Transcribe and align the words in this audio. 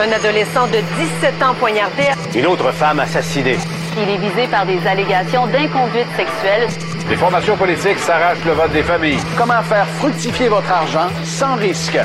Un 0.00 0.12
adolescent 0.12 0.68
de 0.68 0.78
17 1.20 1.42
ans 1.42 1.54
poignardé. 1.58 2.04
Une 2.32 2.46
autre 2.46 2.70
femme 2.70 3.00
assassinée. 3.00 3.58
Il 3.96 4.08
est 4.08 4.18
visé 4.18 4.46
par 4.48 4.64
des 4.64 4.78
allégations 4.86 5.48
d'inconduite 5.48 6.06
sexuelle. 6.16 6.68
Les 7.10 7.16
formations 7.16 7.56
politiques 7.56 7.98
s'arrachent 7.98 8.44
le 8.44 8.52
vote 8.52 8.72
des 8.72 8.84
familles. 8.84 9.18
Comment 9.36 9.60
faire 9.62 9.88
fructifier 9.98 10.48
votre 10.48 10.70
argent 10.70 11.08
sans 11.24 11.56
risque? 11.56 11.98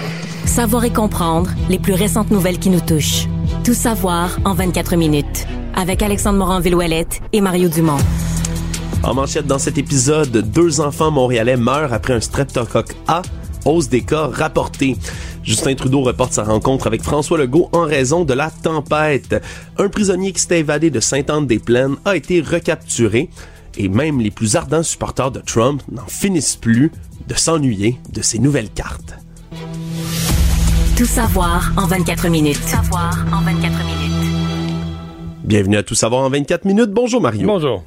Savoir 0.45 0.85
et 0.85 0.91
comprendre 0.91 1.51
les 1.69 1.77
plus 1.77 1.93
récentes 1.93 2.31
nouvelles 2.31 2.57
qui 2.57 2.71
nous 2.71 2.81
touchent. 2.81 3.27
Tout 3.63 3.75
savoir 3.75 4.39
en 4.43 4.55
24 4.55 4.95
minutes. 4.95 5.45
Avec 5.75 6.01
Alexandre 6.01 6.39
Morin-Villouellette 6.39 7.21
et 7.31 7.41
Mario 7.41 7.69
Dumont. 7.69 7.99
En 9.03 9.13
manchette 9.13 9.45
dans 9.45 9.59
cet 9.59 9.77
épisode, 9.77 10.31
deux 10.31 10.81
enfants 10.81 11.11
montréalais 11.11 11.57
meurent 11.57 11.93
après 11.93 12.13
un 12.13 12.21
streptocoque 12.21 12.95
A. 13.07 13.21
Hausse 13.65 13.87
des 13.87 14.01
cas 14.01 14.29
rapportés. 14.31 14.97
Justin 15.43 15.75
Trudeau 15.75 16.01
reporte 16.01 16.33
sa 16.33 16.43
rencontre 16.43 16.87
avec 16.87 17.03
François 17.03 17.37
Legault 17.37 17.69
en 17.73 17.83
raison 17.83 18.23
de 18.23 18.33
la 18.33 18.49
tempête. 18.49 19.43
Un 19.77 19.89
prisonnier 19.89 20.31
qui 20.31 20.41
s'était 20.41 20.59
évadé 20.59 20.89
de 20.89 20.99
Sainte-Anne-des-Plaines 20.99 21.97
a 22.05 22.15
été 22.15 22.41
recapturé. 22.41 23.29
Et 23.77 23.89
même 23.89 24.21
les 24.21 24.31
plus 24.31 24.55
ardents 24.55 24.83
supporters 24.83 25.31
de 25.31 25.39
Trump 25.39 25.81
n'en 25.91 26.05
finissent 26.07 26.55
plus 26.55 26.91
de 27.27 27.33
s'ennuyer 27.33 27.99
de 28.13 28.21
ces 28.21 28.39
nouvelles 28.39 28.69
cartes. 28.69 29.15
Tout 30.97 31.05
savoir 31.05 31.73
en 31.75 31.87
24 31.87 32.29
minutes. 32.29 32.61
Tout 32.61 32.67
savoir 32.67 33.25
en 33.33 33.41
24 33.41 33.85
minutes. 33.85 34.13
Bienvenue 35.43 35.77
à 35.77 35.83
Tout 35.83 35.95
savoir 35.95 36.23
en 36.23 36.29
24 36.29 36.65
minutes. 36.65 36.91
Bonjour 36.91 37.19
Mario. 37.19 37.47
Bonjour. 37.47 37.83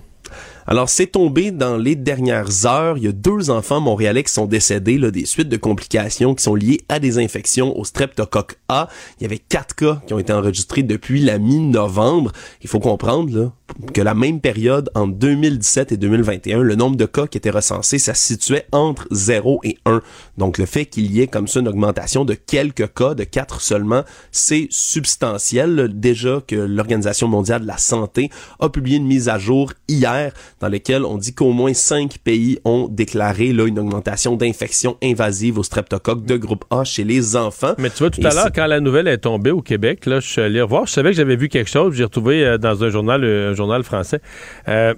Alors, 0.68 0.88
c'est 0.88 1.06
tombé 1.06 1.52
dans 1.52 1.76
les 1.76 1.94
dernières 1.94 2.66
heures. 2.66 2.98
Il 2.98 3.04
y 3.04 3.08
a 3.08 3.12
deux 3.12 3.50
enfants 3.50 3.80
montréalais 3.80 4.24
qui 4.24 4.32
sont 4.32 4.46
décédés 4.46 4.98
là, 4.98 5.12
des 5.12 5.24
suites 5.24 5.48
de 5.48 5.56
complications 5.56 6.34
qui 6.34 6.42
sont 6.42 6.56
liées 6.56 6.80
à 6.88 6.98
des 6.98 7.18
infections 7.18 7.78
au 7.78 7.84
streptocoque 7.84 8.56
A. 8.68 8.88
Il 9.20 9.22
y 9.22 9.26
avait 9.26 9.38
quatre 9.38 9.76
cas 9.76 10.00
qui 10.06 10.14
ont 10.14 10.18
été 10.18 10.32
enregistrés 10.32 10.82
depuis 10.82 11.20
la 11.20 11.38
mi-novembre. 11.38 12.32
Il 12.62 12.68
faut 12.68 12.80
comprendre 12.80 13.52
que 13.94 14.00
la 14.00 14.14
même 14.14 14.40
période, 14.40 14.90
en 14.96 15.06
2017 15.06 15.92
et 15.92 15.96
2021, 15.96 16.60
le 16.62 16.74
nombre 16.74 16.96
de 16.96 17.06
cas 17.06 17.28
qui 17.28 17.38
étaient 17.38 17.50
recensés, 17.50 17.98
ça 17.98 18.14
se 18.14 18.26
situait 18.26 18.66
entre 18.72 19.06
0 19.12 19.60
et 19.62 19.78
1. 19.86 20.02
Donc, 20.38 20.58
le 20.58 20.66
fait 20.66 20.86
qu'il 20.86 21.12
y 21.12 21.20
ait 21.20 21.26
comme 21.26 21.48
ça 21.48 21.60
une 21.60 21.68
augmentation 21.68 22.24
de 22.24 22.34
quelques 22.34 22.92
cas, 22.94 23.14
de 23.14 23.24
quatre 23.24 23.60
seulement, 23.60 24.04
c'est 24.30 24.68
substantiel. 24.70 25.90
Déjà 25.94 26.42
que 26.46 26.56
l'Organisation 26.56 27.28
mondiale 27.28 27.62
de 27.62 27.66
la 27.66 27.78
santé 27.78 28.30
a 28.60 28.68
publié 28.68 28.98
une 28.98 29.06
mise 29.06 29.28
à 29.28 29.38
jour 29.38 29.72
hier 29.88 30.32
dans 30.60 30.68
lesquels 30.68 31.04
on 31.04 31.18
dit 31.18 31.34
qu'au 31.34 31.52
moins 31.52 31.74
cinq 31.74 32.18
pays 32.18 32.58
ont 32.64 32.88
déclaré 32.88 33.52
là, 33.52 33.66
une 33.66 33.78
augmentation 33.78 34.36
d'infections 34.36 34.96
invasives 35.02 35.58
au 35.58 35.62
streptocoque 35.62 36.24
de 36.24 36.36
groupe 36.36 36.64
A 36.70 36.84
chez 36.84 37.04
les 37.04 37.36
enfants. 37.36 37.74
Mais 37.78 37.90
tu 37.90 37.98
vois, 37.98 38.10
tout 38.10 38.20
à 38.24 38.34
l'heure, 38.34 38.52
quand 38.54 38.66
la 38.66 38.80
nouvelle 38.80 39.08
est 39.08 39.18
tombée 39.18 39.50
au 39.50 39.62
Québec, 39.62 40.06
là, 40.06 40.20
je 40.20 40.28
suis 40.28 40.40
allé 40.40 40.60
revoir, 40.60 40.86
je 40.86 40.92
savais 40.92 41.10
que 41.10 41.16
j'avais 41.16 41.36
vu 41.36 41.48
quelque 41.48 41.70
chose, 41.70 41.94
j'ai 41.94 42.04
retrouvé 42.04 42.44
euh, 42.44 42.58
dans 42.58 42.84
un 42.84 42.90
journal, 42.90 43.24
euh, 43.24 43.50
un 43.50 43.54
journal 43.54 43.82
français. 43.82 44.20
Euh, 44.68 44.94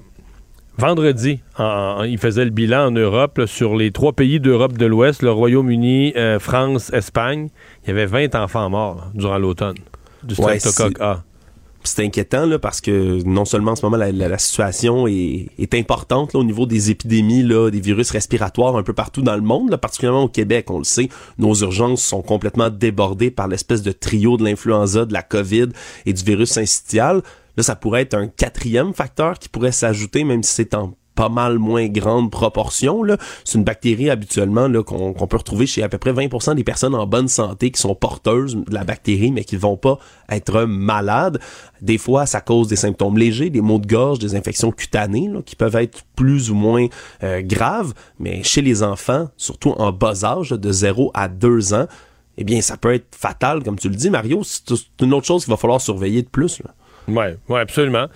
vendredi, 0.79 1.41
il 1.59 2.19
faisait 2.19 2.45
le 2.45 2.51
bilan 2.51 2.87
en 2.87 2.91
Europe 2.91 3.43
sur 3.47 3.77
les 3.77 3.91
trois 3.91 4.13
pays 4.13 4.41
d'Europe 4.41 4.79
de 4.79 4.87
l'Ouest, 4.87 5.23
le 5.23 5.33
Royaume-Uni, 5.33 6.15
France, 6.39 6.93
Espagne. 6.93 7.49
Il 7.85 7.89
y 7.89 7.91
avait 7.91 8.07
20 8.07 8.35
enfants 8.35 8.71
morts 8.71 9.11
durant 9.15 9.39
l'automne 9.39 9.77
du 10.23 10.35
streptocoque 10.35 11.01
A 11.01 11.23
c'est 11.89 12.05
inquiétant 12.05 12.47
là, 12.47 12.59
parce 12.59 12.81
que 12.81 13.23
non 13.25 13.45
seulement 13.45 13.73
en 13.73 13.77
ce 13.77 13.85
moment 13.85 13.97
la, 13.97 14.39
situation 14.39 15.07
est, 15.07 15.75
importante 15.75 16.35
au 16.35 16.45
niveau 16.45 16.67
des 16.67 16.91
épidémies 16.91 17.43
là, 17.43 17.71
des 17.71 17.81
virus 17.81 18.11
respiratoires 18.11 18.77
un 18.77 18.83
peu 18.83 18.93
partout 18.93 19.23
dans 19.23 19.37
le 19.37 19.43
monde, 19.43 19.71
là, 19.71 19.79
particulièrement 19.79 20.25
au 20.25 20.29
Québec, 20.29 20.71
on 20.71 20.79
le 20.79 20.85
sait, 20.85 21.09
nos 21.39 21.55
urgences 21.55 22.03
sont 22.03 22.23
complètement 22.23 22.71
débordées 22.71 23.31
par 23.31 23.49
l'espèce 23.49 23.83
de 23.83 23.93
trio 23.93 24.37
de 24.37 24.45
l'influenza, 24.45 25.05
de 25.05 25.13
la 25.13 25.23
COVID 25.23 25.69
et 26.07 26.13
du 26.13 26.23
virus 26.23 26.51
syncytial. 26.51 27.23
Là, 27.59 27.65
ça 27.65 27.75
pourrait 27.75 28.03
être 28.03 28.15
un 28.15 28.29
quatrième 28.29 28.95
facteur 28.95 29.37
qui 29.37 29.49
pourrait 29.49 29.73
s'ajouter, 29.73 30.23
même 30.23 30.45
si 30.45 30.55
c'est 30.55 30.75
en 30.75 30.95
pas 31.17 31.29
mal 31.29 31.59
moins 31.59 31.89
grande 31.89 32.31
proportion. 32.31 33.03
C'est 33.45 33.59
une 33.59 33.65
bactérie 33.65 34.11
habituellement 34.11 34.71
qu'on, 34.85 35.27
peut 35.27 35.37
retrouver 35.37 35.67
chez 35.67 35.83
à 35.83 35.89
peu 35.89 35.99
près 35.99 36.13
20% 36.13 36.55
des 36.55 36.63
personnes 36.63 36.95
en 36.95 37.05
bonne 37.05 37.27
santé 37.27 37.73
qui 37.73 37.81
sont 37.81 37.97
porteuses 37.97 38.55
de 38.55 38.73
la 38.73 38.85
bactérie, 38.85 39.33
mais 39.33 39.43
qui 39.43 39.57
vont 39.57 39.77
pas 39.77 39.99
être 40.31 40.67
malades. 40.67 41.41
Des 41.83 41.99
fois, 41.99 42.27
ça 42.27 42.41
cause 42.41 42.69
des 42.69 42.77
symptômes 42.77 43.19
légers, 43.19 43.51
des 43.51 43.61
maux 43.61 43.81
de 43.81 43.89
gorge, 43.89 44.21
des 44.21 44.37
infections 44.37 44.71
cutanées 44.71 45.29
qui 45.45 45.57
peuvent 45.57 45.75
être 45.75 46.05
plus 46.15 46.53
ou 46.53 46.55
moins 46.55 46.87
euh, 47.25 47.43
graves. 47.43 47.93
Mais 48.21 48.45
chez 48.45 48.63
les 48.63 48.85
enfants, 48.85 49.29
surtout 49.37 49.71
en 49.71 49.91
bas 49.91 50.25
âge, 50.25 50.51
de 50.51 50.71
0 50.71 51.11
à 51.13 51.27
2 51.27 51.75
ans, 51.75 51.89
eh 52.41 52.45
bien, 52.45 52.61
ça 52.61 52.77
peut 52.77 52.95
être 52.95 53.17
fatal, 53.17 53.65
comme 53.65 53.77
tu 53.77 53.89
le 53.89 53.97
dis, 53.97 54.11
Mario. 54.11 54.43
C'est 54.45 54.73
une 55.01 55.13
autre 55.13 55.27
chose 55.27 55.45
qu'il 55.45 55.51
va 55.51 55.57
falloir 55.57 55.81
surveiller 55.81 56.23
de 56.23 56.29
plus. 56.29 56.63
Oui, 57.09 57.25
ouais, 57.49 57.61
absolument. 57.61 58.07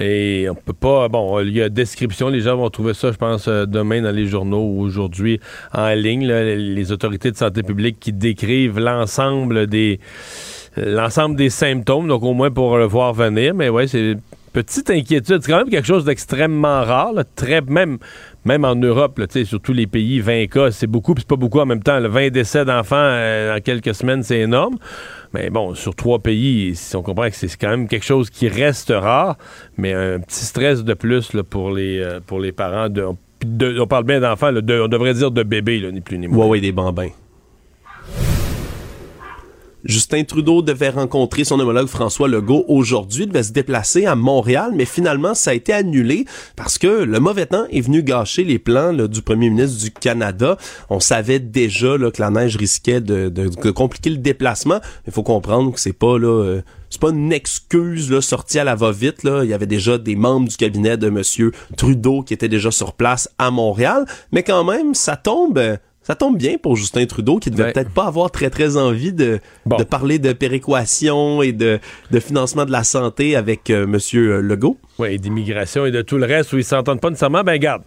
Et 0.00 0.46
on 0.50 0.54
peut 0.54 0.72
pas. 0.72 1.08
Bon, 1.08 1.40
il 1.40 1.52
y 1.52 1.62
a 1.62 1.68
description, 1.68 2.28
les 2.28 2.40
gens 2.40 2.56
vont 2.56 2.70
trouver 2.70 2.94
ça, 2.94 3.12
je 3.12 3.16
pense, 3.16 3.46
euh, 3.46 3.66
demain 3.66 4.00
dans 4.00 4.14
les 4.14 4.26
journaux 4.26 4.62
ou 4.62 4.80
aujourd'hui 4.80 5.40
en 5.72 5.90
ligne. 5.90 6.26
les 6.26 6.92
autorités 6.92 7.30
de 7.30 7.36
santé 7.36 7.62
publique 7.62 7.98
qui 8.00 8.12
décrivent 8.12 8.78
l'ensemble 8.78 9.66
des 9.66 10.00
l'ensemble 10.76 11.36
des 11.36 11.50
symptômes, 11.50 12.08
donc 12.08 12.22
au 12.22 12.34
moins 12.34 12.50
pour 12.50 12.78
le 12.78 12.84
voir 12.84 13.12
venir. 13.12 13.54
Mais 13.54 13.68
ouais, 13.68 13.86
c'est 13.86 14.16
petite 14.52 14.90
inquiétude. 14.90 15.42
C'est 15.42 15.50
quand 15.50 15.58
même 15.58 15.70
quelque 15.70 15.86
chose 15.86 16.04
d'extrêmement 16.04 16.82
rare, 16.82 17.12
très 17.36 17.60
même 17.60 17.98
même 18.44 18.64
en 18.64 18.74
Europe, 18.74 19.20
sur 19.44 19.60
tous 19.60 19.72
les 19.72 19.86
pays, 19.86 20.20
20 20.20 20.46
cas, 20.46 20.70
c'est 20.70 20.86
beaucoup, 20.86 21.14
puis 21.14 21.22
c'est 21.22 21.28
pas 21.28 21.36
beaucoup 21.36 21.60
en 21.60 21.66
même 21.66 21.82
temps. 21.82 21.98
Le 21.98 22.08
20 22.08 22.30
décès 22.30 22.64
d'enfants 22.64 22.96
euh, 22.96 23.56
en 23.56 23.60
quelques 23.60 23.94
semaines, 23.94 24.22
c'est 24.22 24.40
énorme. 24.40 24.76
Mais 25.34 25.50
bon, 25.50 25.74
sur 25.74 25.94
trois 25.94 26.18
pays, 26.18 26.74
si 26.74 26.96
on 26.96 27.02
comprend 27.02 27.28
que 27.28 27.36
c'est 27.36 27.54
quand 27.56 27.70
même 27.70 27.88
quelque 27.88 28.04
chose 28.04 28.30
qui 28.30 28.48
reste 28.48 28.90
rare, 28.90 29.36
mais 29.76 29.92
un 29.92 30.20
petit 30.20 30.44
stress 30.44 30.84
de 30.84 30.94
plus 30.94 31.32
pour, 31.50 31.70
les, 31.70 31.98
euh, 31.98 32.20
pour 32.24 32.40
les 32.40 32.52
parents. 32.52 32.88
De, 32.88 33.04
on 33.80 33.86
parle 33.86 34.04
bien 34.04 34.20
d'enfants, 34.20 34.48
on 34.48 34.88
devrait 34.88 35.14
dire 35.14 35.30
de 35.30 35.42
bébés, 35.42 35.90
ni 35.92 36.00
plus 36.00 36.18
ni 36.18 36.26
moins. 36.26 36.46
Oui, 36.46 36.50
oui, 36.52 36.60
des 36.60 36.72
bambins. 36.72 37.10
Justin 39.84 40.24
Trudeau 40.24 40.60
devait 40.60 40.88
rencontrer 40.90 41.44
son 41.44 41.60
homologue 41.60 41.86
François 41.86 42.28
Legault 42.28 42.64
aujourd'hui, 42.66 43.26
devait 43.26 43.42
se 43.42 43.52
déplacer 43.52 44.06
à 44.06 44.16
Montréal, 44.16 44.72
mais 44.74 44.84
finalement 44.84 45.34
ça 45.34 45.50
a 45.50 45.54
été 45.54 45.72
annulé 45.72 46.24
parce 46.56 46.78
que 46.78 46.86
le 46.86 47.20
mauvais 47.20 47.46
temps 47.46 47.66
est 47.70 47.80
venu 47.80 48.02
gâcher 48.02 48.44
les 48.44 48.58
plans 48.58 48.92
du 48.92 49.22
premier 49.22 49.50
ministre 49.50 49.82
du 49.82 49.90
Canada. 49.90 50.56
On 50.90 51.00
savait 51.00 51.38
déjà 51.38 51.96
là, 51.96 52.10
que 52.10 52.20
la 52.20 52.30
neige 52.30 52.56
risquait 52.56 53.00
de, 53.00 53.30
compliquer 53.70 54.10
le 54.10 54.16
déplacement. 54.16 54.80
Il 55.06 55.12
faut 55.12 55.22
comprendre 55.22 55.72
que 55.72 55.80
c'est 55.80 55.92
pas 55.92 56.18
là. 56.18 56.28
Euh, 56.28 56.62
c'est 56.90 57.00
pas 57.00 57.10
une 57.10 57.32
excuse 57.32 58.10
là, 58.10 58.22
sortie 58.22 58.58
à 58.58 58.64
la 58.64 58.74
va-vite. 58.74 59.22
Là. 59.22 59.44
Il 59.44 59.50
y 59.50 59.52
avait 59.52 59.66
déjà 59.66 59.98
des 59.98 60.16
membres 60.16 60.48
du 60.48 60.56
cabinet 60.56 60.96
de 60.96 61.10
Monsieur 61.10 61.52
Trudeau 61.76 62.22
qui 62.22 62.32
étaient 62.32 62.48
déjà 62.48 62.70
sur 62.70 62.94
place 62.94 63.28
à 63.38 63.50
Montréal. 63.50 64.06
Mais 64.32 64.42
quand 64.42 64.64
même, 64.64 64.94
ça 64.94 65.16
tombe 65.16 65.60
ça 66.08 66.14
tombe 66.14 66.38
bien 66.38 66.56
pour 66.56 66.74
Justin 66.74 67.04
Trudeau 67.04 67.38
qui 67.38 67.50
devait 67.50 67.70
peut-être 67.70 67.90
pas 67.90 68.06
avoir 68.06 68.30
très 68.30 68.48
très 68.48 68.78
envie 68.78 69.12
de, 69.12 69.40
de 69.66 69.84
parler 69.84 70.18
de 70.18 70.32
péréquation 70.32 71.42
et 71.42 71.52
de, 71.52 71.80
de, 72.10 72.18
financement 72.18 72.64
de 72.64 72.72
la 72.72 72.82
santé 72.82 73.36
avec 73.36 73.68
M. 73.68 73.76
Euh, 73.82 73.86
Monsieur 73.86 74.40
Legault. 74.40 74.78
Oui, 74.98 75.08
et 75.08 75.18
d'immigration 75.18 75.84
et 75.84 75.90
de 75.90 76.00
tout 76.00 76.16
le 76.16 76.24
reste 76.24 76.54
où 76.54 76.56
ils 76.56 76.64
s'entendent 76.64 77.02
pas 77.02 77.10
nécessairement. 77.10 77.44
Ben 77.44 77.58
garde, 77.58 77.82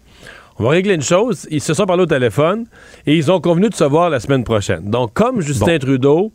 on 0.60 0.66
va 0.66 0.70
régler 0.70 0.94
une 0.94 1.02
chose. 1.02 1.48
Ils 1.50 1.62
se 1.62 1.74
sont 1.74 1.88
parlé 1.88 2.04
au 2.04 2.06
téléphone 2.06 2.66
et 3.08 3.18
ils 3.18 3.32
ont 3.32 3.42
convenu 3.42 3.70
de 3.70 3.74
se 3.74 3.86
voir 3.86 4.12
la 4.12 4.20
semaine 4.20 4.44
prochaine. 4.44 4.92
Donc, 4.92 5.14
comme 5.14 5.42
Justin 5.42 5.80
Trudeau 5.80 6.32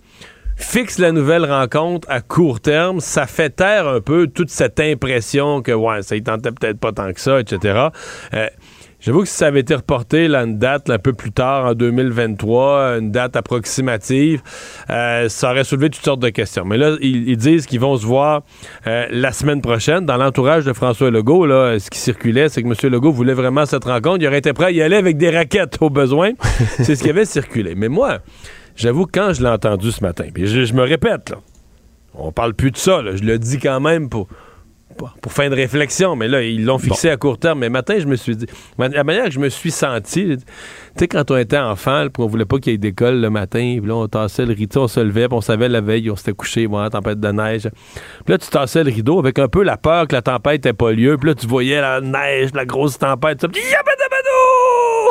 fixe 0.56 0.98
la 0.98 1.12
nouvelle 1.12 1.44
rencontre 1.44 2.08
à 2.10 2.20
court 2.20 2.58
terme, 2.58 2.98
ça 2.98 3.28
fait 3.28 3.50
taire 3.50 3.86
un 3.86 4.00
peu 4.00 4.26
toute 4.26 4.50
cette 4.50 4.80
impression 4.80 5.62
que, 5.62 5.70
ouais, 5.70 6.02
ça 6.02 6.16
y 6.16 6.22
tentait 6.24 6.50
peut-être 6.50 6.80
pas 6.80 6.90
tant 6.90 7.12
que 7.12 7.20
ça, 7.20 7.38
etc. 7.38 7.90
Euh, 8.34 8.48
J'avoue 9.06 9.22
que 9.22 9.28
si 9.28 9.36
ça 9.36 9.46
avait 9.46 9.60
été 9.60 9.72
reporté 9.72 10.26
là, 10.26 10.42
une 10.42 10.58
date 10.58 10.90
un 10.90 10.98
peu 10.98 11.12
plus 11.12 11.30
tard, 11.30 11.66
en 11.66 11.74
2023, 11.74 12.98
une 12.98 13.12
date 13.12 13.36
approximative, 13.36 14.42
euh, 14.90 15.28
ça 15.28 15.52
aurait 15.52 15.62
soulevé 15.62 15.90
toutes 15.90 16.04
sortes 16.04 16.18
de 16.18 16.28
questions. 16.30 16.64
Mais 16.64 16.76
là, 16.76 16.96
ils, 17.00 17.36
disent 17.36 17.66
qu'ils 17.66 17.78
vont 17.78 17.96
se 17.96 18.04
voir 18.04 18.42
euh, 18.88 19.06
la 19.12 19.30
semaine 19.30 19.62
prochaine. 19.62 20.06
Dans 20.06 20.16
l'entourage 20.16 20.64
de 20.64 20.72
François 20.72 21.12
Legault, 21.12 21.46
là, 21.46 21.78
ce 21.78 21.88
qui 21.88 22.00
circulait, 22.00 22.48
c'est 22.48 22.64
que 22.64 22.66
M. 22.66 22.74
Legault 22.92 23.12
voulait 23.12 23.34
vraiment 23.34 23.64
cette 23.64 23.84
rencontre. 23.84 24.22
Il 24.22 24.26
aurait 24.26 24.38
été 24.38 24.52
prêt 24.52 24.64
à 24.64 24.70
y 24.72 24.82
aller 24.82 24.96
avec 24.96 25.16
des 25.18 25.30
raquettes 25.30 25.76
au 25.80 25.88
besoin. 25.88 26.32
c'est 26.78 26.96
ce 26.96 27.04
qui 27.04 27.10
avait 27.10 27.26
circulé. 27.26 27.76
Mais 27.76 27.88
moi, 27.88 28.18
j'avoue, 28.74 29.06
quand 29.06 29.34
je 29.34 29.40
l'ai 29.40 29.50
entendu 29.50 29.92
ce 29.92 30.02
matin, 30.02 30.24
puis 30.34 30.48
je, 30.48 30.74
me 30.74 30.82
répète, 30.82 31.30
là, 31.30 31.36
on 32.14 32.32
parle 32.32 32.54
plus 32.54 32.72
de 32.72 32.76
ça, 32.76 33.02
je 33.14 33.22
le 33.22 33.38
dis 33.38 33.60
quand 33.60 33.78
même 33.78 34.08
pour 34.08 34.26
pour 34.96 35.32
fin 35.32 35.48
de 35.48 35.54
réflexion, 35.54 36.16
mais 36.16 36.28
là, 36.28 36.42
ils 36.42 36.64
l'ont 36.64 36.78
fixé 36.78 37.10
à 37.10 37.16
court 37.16 37.38
terme. 37.38 37.60
Mais 37.60 37.68
matin, 37.68 37.96
je 37.98 38.06
me 38.06 38.16
suis 38.16 38.36
dit, 38.36 38.46
la 38.78 39.04
manière 39.04 39.24
que 39.26 39.30
je 39.30 39.40
me 39.40 39.48
suis 39.48 39.70
senti, 39.70 40.36
sais, 40.98 41.08
quand 41.08 41.30
on 41.30 41.36
était 41.36 41.58
enfant, 41.58 42.06
puis 42.12 42.22
on 42.22 42.26
voulait 42.26 42.44
pas 42.44 42.58
qu'il 42.58 42.72
y 42.72 42.74
ait 42.74 42.78
d'école 42.78 43.20
le 43.20 43.30
matin, 43.30 43.76
puis 43.78 43.88
là, 43.88 43.94
on 43.94 44.08
tassait 44.08 44.46
le 44.46 44.54
rideau, 44.54 44.82
on 44.82 44.88
se 44.88 45.00
levait, 45.00 45.28
puis 45.28 45.36
on 45.36 45.40
savait 45.40 45.68
la 45.68 45.80
veille, 45.80 46.10
on 46.10 46.16
s'était 46.16 46.32
couché, 46.32 46.66
voilà, 46.66 46.90
tempête 46.90 47.20
de 47.20 47.28
neige. 47.28 47.68
Puis 48.24 48.32
là, 48.32 48.38
tu 48.38 48.48
tassais 48.48 48.84
le 48.84 48.90
rideau 48.90 49.18
avec 49.18 49.38
un 49.38 49.48
peu 49.48 49.62
la 49.62 49.76
peur 49.76 50.08
que 50.08 50.14
la 50.14 50.22
tempête 50.22 50.64
n'ait 50.64 50.72
pas 50.72 50.92
lieu, 50.92 51.16
puis 51.18 51.30
là, 51.30 51.34
tu 51.34 51.46
voyais 51.46 51.80
la 51.80 52.00
neige, 52.00 52.50
la 52.54 52.64
grosse 52.64 52.98
tempête, 52.98 53.40
ça, 53.40 53.48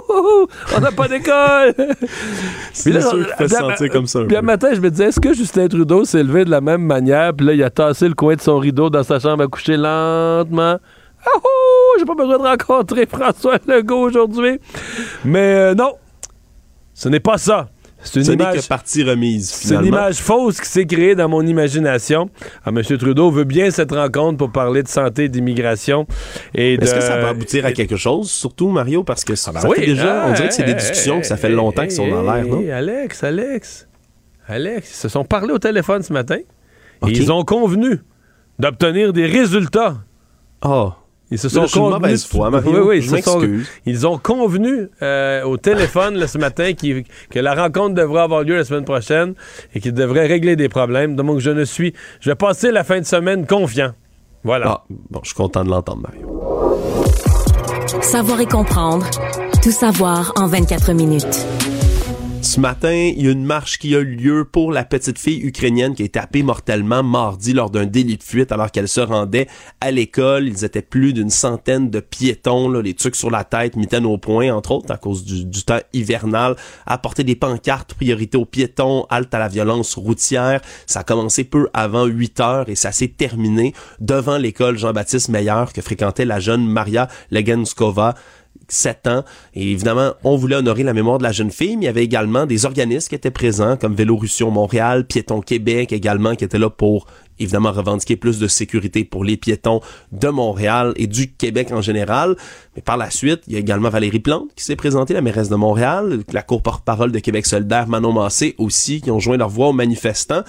on 0.09 0.79
n'a 0.79 0.91
pas 0.91 1.07
d'école. 1.07 1.73
C'est 2.73 2.83
Puis 2.89 2.93
là, 2.93 3.01
sûr 3.01 3.11
qu'il 3.11 3.25
fait 3.25 3.35
puis 3.37 3.49
se 3.49 3.55
sentir 3.55 3.89
comme 3.89 4.07
ça 4.07 4.19
Puis 4.27 4.37
un 4.37 4.41
matin, 4.41 4.69
je 4.73 4.79
me 4.79 4.89
disais, 4.89 5.05
est-ce 5.05 5.19
que 5.19 5.33
Justin 5.33 5.67
Trudeau 5.67 6.05
s'est 6.05 6.23
levé 6.23 6.45
de 6.45 6.51
la 6.51 6.61
même 6.61 6.83
manière? 6.83 7.33
Puis 7.33 7.45
là, 7.45 7.53
il 7.53 7.63
a 7.63 7.69
tassé 7.69 8.07
le 8.07 8.13
coin 8.13 8.35
de 8.35 8.41
son 8.41 8.57
rideau 8.57 8.89
dans 8.89 9.03
sa 9.03 9.19
chambre 9.19 9.43
à 9.43 9.47
coucher 9.47 9.77
lentement? 9.77 10.77
Ah 11.25 11.39
oh, 11.43 11.95
j'ai 11.99 12.05
pas 12.05 12.15
besoin 12.15 12.37
de 12.37 12.43
rencontrer 12.43 13.05
François 13.11 13.57
Legault 13.67 14.01
aujourd'hui. 14.07 14.59
Mais 15.23 15.39
euh, 15.55 15.75
non, 15.75 15.93
ce 16.93 17.09
n'est 17.09 17.19
pas 17.19 17.37
ça. 17.37 17.69
C'est 18.07 18.19
une 18.19 18.25
Ce 18.25 18.31
image. 18.33 18.61
que 18.61 18.67
partie 18.67 19.01
remise, 19.03 19.49
C'est 19.49 19.73
une 19.73 19.85
image 19.85 20.17
fausse 20.17 20.61
qui 20.61 20.69
s'est 20.69 20.85
créée 20.85 21.15
dans 21.15 21.27
mon 21.27 21.41
imagination. 21.41 22.29
Ah, 22.63 22.69
M. 22.69 22.83
Trudeau 22.83 23.31
veut 23.31 23.45
bien 23.45 23.71
cette 23.71 23.91
rencontre 23.91 24.37
pour 24.37 24.51
parler 24.51 24.83
de 24.83 24.87
santé 24.87 25.27
d'immigration. 25.27 26.05
et 26.53 26.75
Est-ce 26.75 26.91
de- 26.93 26.99
que 26.99 27.03
ça 27.03 27.17
va 27.17 27.29
aboutir 27.29 27.65
à 27.65 27.71
quelque 27.71 27.95
chose, 27.97 28.29
surtout, 28.29 28.69
Mario? 28.69 29.03
Parce 29.03 29.23
que 29.25 29.33
ça 29.33 29.51
ben 29.51 29.61
fait 29.61 29.67
oui. 29.69 29.85
déjà, 29.87 30.25
on 30.27 30.33
dirait 30.33 30.49
que 30.49 30.53
c'est 30.53 30.65
des 30.65 30.73
Ah, 30.73 30.75
discussions 30.75 31.15
hey, 31.15 31.21
que 31.21 31.27
ça 31.27 31.35
fait 31.35 31.49
hey, 31.49 31.55
longtemps 31.55 31.81
qu'ils 31.81 31.91
sont 31.93 32.07
dans 32.07 32.21
l'air, 32.21 32.45
non? 32.45 32.63
Alex, 32.71 33.23
Alex, 33.23 33.87
Alex, 34.47 34.91
ils 34.91 34.95
se 34.97 35.09
sont 35.09 35.25
parlé 35.25 35.51
au 35.51 35.57
téléphone 35.57 36.03
ce 36.03 36.13
matin. 36.13 36.37
Et 37.07 37.11
ils 37.11 37.31
ont 37.31 37.43
convenu 37.43 38.01
d'obtenir 38.59 39.13
des 39.13 39.25
résultats. 39.25 39.95
Ah, 40.61 40.95
Ils 41.31 41.39
se 41.39 41.49
sont 41.49 41.61
convenus. 41.95 42.25
foi. 42.25 42.49
Oui, 42.71 42.79
oui, 42.87 42.97
ils, 42.97 43.03
se 43.03 43.09
sont- 43.23 43.39
ils 43.87 44.05
ont 44.07 44.17
convenu 44.19 44.89
euh, 45.01 45.43
au 45.43 45.57
téléphone 45.57 46.15
là, 46.17 46.27
ce 46.27 46.37
matin 46.37 46.73
qui- 46.73 47.03
que 47.31 47.39
la 47.39 47.55
rencontre 47.55 47.95
devrait 47.95 48.21
avoir 48.21 48.43
lieu 48.43 48.55
la 48.55 48.63
semaine 48.63 48.85
prochaine 48.85 49.33
et 49.73 49.79
qu'ils 49.79 49.93
devraient 49.93 50.27
régler 50.27 50.55
des 50.55 50.69
problèmes. 50.69 51.15
Donc, 51.15 51.39
je 51.39 51.49
ne 51.49 51.65
suis. 51.65 51.93
Je 52.21 52.29
vais 52.29 52.35
passer 52.35 52.69
la 52.71 52.83
fin 52.83 52.99
de 52.99 53.05
semaine 53.05 53.47
confiant. 53.47 53.93
Voilà. 54.43 54.65
ah, 54.67 54.83
bon, 55.09 55.19
je 55.23 55.29
suis 55.29 55.35
content 55.35 55.63
de 55.63 55.69
l'entendre, 55.71 56.03
Mario. 56.03 56.27
Savoir 58.01 58.39
et 58.41 58.45
comprendre. 58.45 59.05
Tout 59.63 59.71
savoir 59.71 60.31
en 60.37 60.45
24 60.45 60.93
minutes. 60.93 61.25
Ce 62.45 62.59
matin, 62.59 62.93
il 62.93 63.25
y 63.25 63.27
a 63.27 63.31
une 63.31 63.43
marche 63.43 63.79
qui 63.79 63.95
a 63.95 63.99
eu 63.99 64.15
lieu 64.15 64.45
pour 64.45 64.71
la 64.71 64.85
petite 64.85 65.17
fille 65.17 65.43
ukrainienne 65.43 65.95
qui 65.95 66.03
a 66.03 66.05
été 66.05 66.19
happée 66.19 66.43
mortellement 66.43 67.01
mardi 67.01 67.53
lors 67.53 67.71
d'un 67.71 67.87
délit 67.87 68.17
de 68.17 68.23
fuite 68.23 68.51
alors 68.51 68.69
qu'elle 68.69 68.87
se 68.87 69.01
rendait 69.01 69.47
à 69.81 69.89
l'école. 69.89 70.47
Ils 70.47 70.63
étaient 70.63 70.83
plus 70.83 71.11
d'une 71.11 71.31
centaine 71.31 71.89
de 71.89 71.99
piétons, 71.99 72.69
là, 72.69 72.83
les 72.83 72.93
trucs 72.93 73.15
sur 73.15 73.31
la 73.31 73.43
tête, 73.45 73.75
mitaines 73.75 74.05
au 74.05 74.19
point, 74.19 74.53
entre 74.53 74.73
autres, 74.73 74.93
à 74.93 74.97
cause 74.97 75.25
du, 75.25 75.63
temps 75.63 75.79
hivernal, 75.91 76.55
à 76.85 77.01
des 77.17 77.35
pancartes, 77.35 77.95
priorité 77.95 78.37
aux 78.37 78.45
piétons, 78.45 79.07
halte 79.09 79.33
à 79.33 79.39
la 79.39 79.47
violence 79.47 79.95
routière. 79.95 80.61
Ça 80.85 80.99
a 80.99 81.03
commencé 81.03 81.45
peu 81.45 81.67
avant 81.73 82.05
8 82.05 82.39
heures 82.41 82.69
et 82.69 82.75
ça 82.75 82.91
s'est 82.91 83.07
terminé 83.07 83.73
devant 83.99 84.37
l'école 84.37 84.77
Jean-Baptiste 84.77 85.29
Meilleur 85.29 85.73
que 85.73 85.81
fréquentait 85.81 86.25
la 86.25 86.39
jeune 86.39 86.67
Maria 86.67 87.07
Legenskova. 87.31 88.13
7 88.67 89.07
ans. 89.07 89.23
Et 89.53 89.71
évidemment, 89.71 90.13
on 90.23 90.35
voulait 90.35 90.55
honorer 90.55 90.83
la 90.83 90.93
mémoire 90.93 91.17
de 91.17 91.23
la 91.23 91.31
jeune 91.31 91.51
fille, 91.51 91.77
mais 91.77 91.83
il 91.83 91.85
y 91.85 91.89
avait 91.89 92.03
également 92.03 92.45
des 92.45 92.65
organismes 92.65 93.09
qui 93.09 93.15
étaient 93.15 93.31
présents, 93.31 93.77
comme 93.77 93.95
Vélorussion 93.95 94.51
Montréal, 94.51 95.05
Piétons 95.05 95.41
Québec 95.41 95.91
également, 95.93 96.35
qui 96.35 96.43
étaient 96.43 96.59
là 96.59 96.69
pour 96.69 97.07
évidemment 97.39 97.71
revendiquer 97.71 98.15
plus 98.15 98.39
de 98.39 98.47
sécurité 98.47 99.03
pour 99.03 99.23
les 99.23 99.37
piétons 99.37 99.81
de 100.11 100.27
Montréal 100.29 100.93
et 100.95 101.07
du 101.07 101.31
Québec 101.31 101.71
en 101.71 101.81
général. 101.81 102.35
Mais 102.75 102.81
par 102.81 102.97
la 102.97 103.09
suite, 103.09 103.41
il 103.47 103.53
y 103.53 103.55
a 103.55 103.59
également 103.59 103.89
Valérie 103.89 104.19
Plante 104.19 104.49
qui 104.55 104.63
s'est 104.63 104.75
présentée, 104.75 105.13
la 105.13 105.21
mairesse 105.21 105.49
de 105.49 105.55
Montréal, 105.55 106.19
la 106.31 106.41
cour 106.41 106.61
porte-parole 106.61 107.11
de 107.11 107.19
Québec 107.19 107.45
solidaire, 107.45 107.87
Manon 107.87 108.13
Massé 108.13 108.55
aussi, 108.57 109.01
qui 109.01 109.11
ont 109.11 109.19
joint 109.19 109.37
leur 109.37 109.49
voix 109.49 109.69
aux 109.69 109.73
manifestants. 109.73 110.43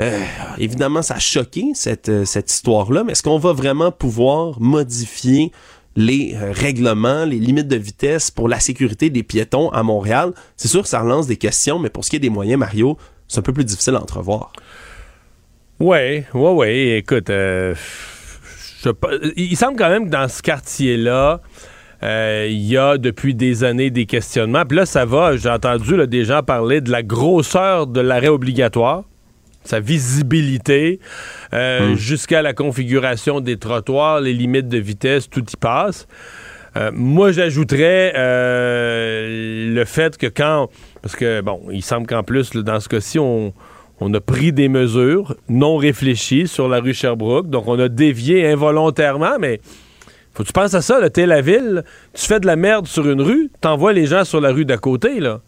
Euh, 0.00 0.22
évidemment, 0.58 1.02
ça 1.02 1.14
a 1.14 1.18
choqué 1.18 1.72
cette, 1.74 2.08
euh, 2.08 2.24
cette 2.24 2.52
histoire-là, 2.52 3.02
mais 3.02 3.12
est-ce 3.12 3.22
qu'on 3.22 3.38
va 3.38 3.52
vraiment 3.52 3.90
pouvoir 3.90 4.60
modifier 4.60 5.50
les 5.98 6.36
euh, 6.36 6.52
règlements, 6.52 7.24
les 7.24 7.38
limites 7.38 7.66
de 7.66 7.76
vitesse 7.76 8.30
pour 8.30 8.48
la 8.48 8.60
sécurité 8.60 9.10
des 9.10 9.24
piétons 9.24 9.68
à 9.70 9.82
Montréal? 9.82 10.32
C'est 10.56 10.68
sûr 10.68 10.82
que 10.82 10.88
ça 10.88 11.00
relance 11.00 11.26
des 11.26 11.36
questions, 11.36 11.80
mais 11.80 11.90
pour 11.90 12.04
ce 12.04 12.10
qui 12.10 12.16
est 12.16 12.20
des 12.20 12.30
moyens, 12.30 12.58
Mario, 12.58 12.96
c'est 13.26 13.40
un 13.40 13.42
peu 13.42 13.52
plus 13.52 13.64
difficile 13.64 13.96
à 13.96 14.00
entrevoir. 14.00 14.52
Ouais, 15.80 16.24
ouais, 16.34 16.52
ouais. 16.52 16.98
Écoute, 16.98 17.30
euh, 17.30 17.74
il 19.36 19.56
semble 19.56 19.76
quand 19.76 19.88
même 19.88 20.06
que 20.06 20.10
dans 20.10 20.28
ce 20.28 20.40
quartier-là, 20.40 21.40
euh, 22.04 22.46
il 22.48 22.64
y 22.64 22.76
a 22.76 22.96
depuis 22.96 23.34
des 23.34 23.64
années 23.64 23.90
des 23.90 24.06
questionnements. 24.06 24.64
Puis 24.64 24.76
là, 24.76 24.86
ça 24.86 25.04
va. 25.04 25.36
J'ai 25.36 25.50
entendu 25.50 26.06
des 26.06 26.24
gens 26.24 26.44
parler 26.44 26.80
de 26.80 26.92
la 26.92 27.02
grosseur 27.02 27.88
de 27.88 28.00
l'arrêt 28.00 28.28
obligatoire, 28.28 29.04
sa 29.68 29.80
visibilité, 29.80 30.98
euh, 31.52 31.94
jusqu'à 31.94 32.42
la 32.42 32.54
configuration 32.54 33.40
des 33.40 33.58
trottoirs, 33.58 34.20
les 34.20 34.32
limites 34.32 34.68
de 34.68 34.78
vitesse, 34.78 35.28
tout 35.28 35.44
y 35.44 35.56
passe. 35.56 36.06
Euh, 36.76 36.90
moi, 36.94 37.32
j'ajouterais 37.32 38.12
euh, 38.16 39.74
le 39.74 39.84
fait 39.84 40.16
que 40.16 40.26
quand. 40.26 40.68
Parce 41.02 41.16
que, 41.16 41.40
bon, 41.40 41.60
il 41.70 41.82
semble 41.82 42.06
qu'en 42.06 42.22
plus, 42.22 42.54
là, 42.54 42.62
dans 42.62 42.80
ce 42.80 42.88
cas-ci, 42.88 43.18
on, 43.18 43.52
on 44.00 44.12
a 44.14 44.20
pris 44.20 44.52
des 44.52 44.68
mesures 44.68 45.34
non 45.48 45.76
réfléchies 45.76 46.48
sur 46.48 46.68
la 46.68 46.80
rue 46.80 46.94
Sherbrooke. 46.94 47.50
Donc, 47.50 47.68
on 47.68 47.78
a 47.78 47.88
dévié 47.88 48.48
involontairement, 48.50 49.38
mais. 49.38 49.60
Faut 50.34 50.44
que 50.44 50.48
tu 50.48 50.52
penses 50.52 50.74
à 50.74 50.82
ça, 50.82 51.00
là, 51.00 51.10
t'es 51.10 51.26
la 51.26 51.40
ville, 51.40 51.82
tu 52.14 52.24
fais 52.26 52.38
de 52.38 52.46
la 52.46 52.54
merde 52.54 52.86
sur 52.86 53.08
une 53.10 53.20
rue, 53.20 53.50
t'envoies 53.60 53.92
les 53.92 54.06
gens 54.06 54.24
sur 54.24 54.40
la 54.40 54.52
rue 54.52 54.64
d'à 54.64 54.76
côté, 54.76 55.18
là. 55.18 55.40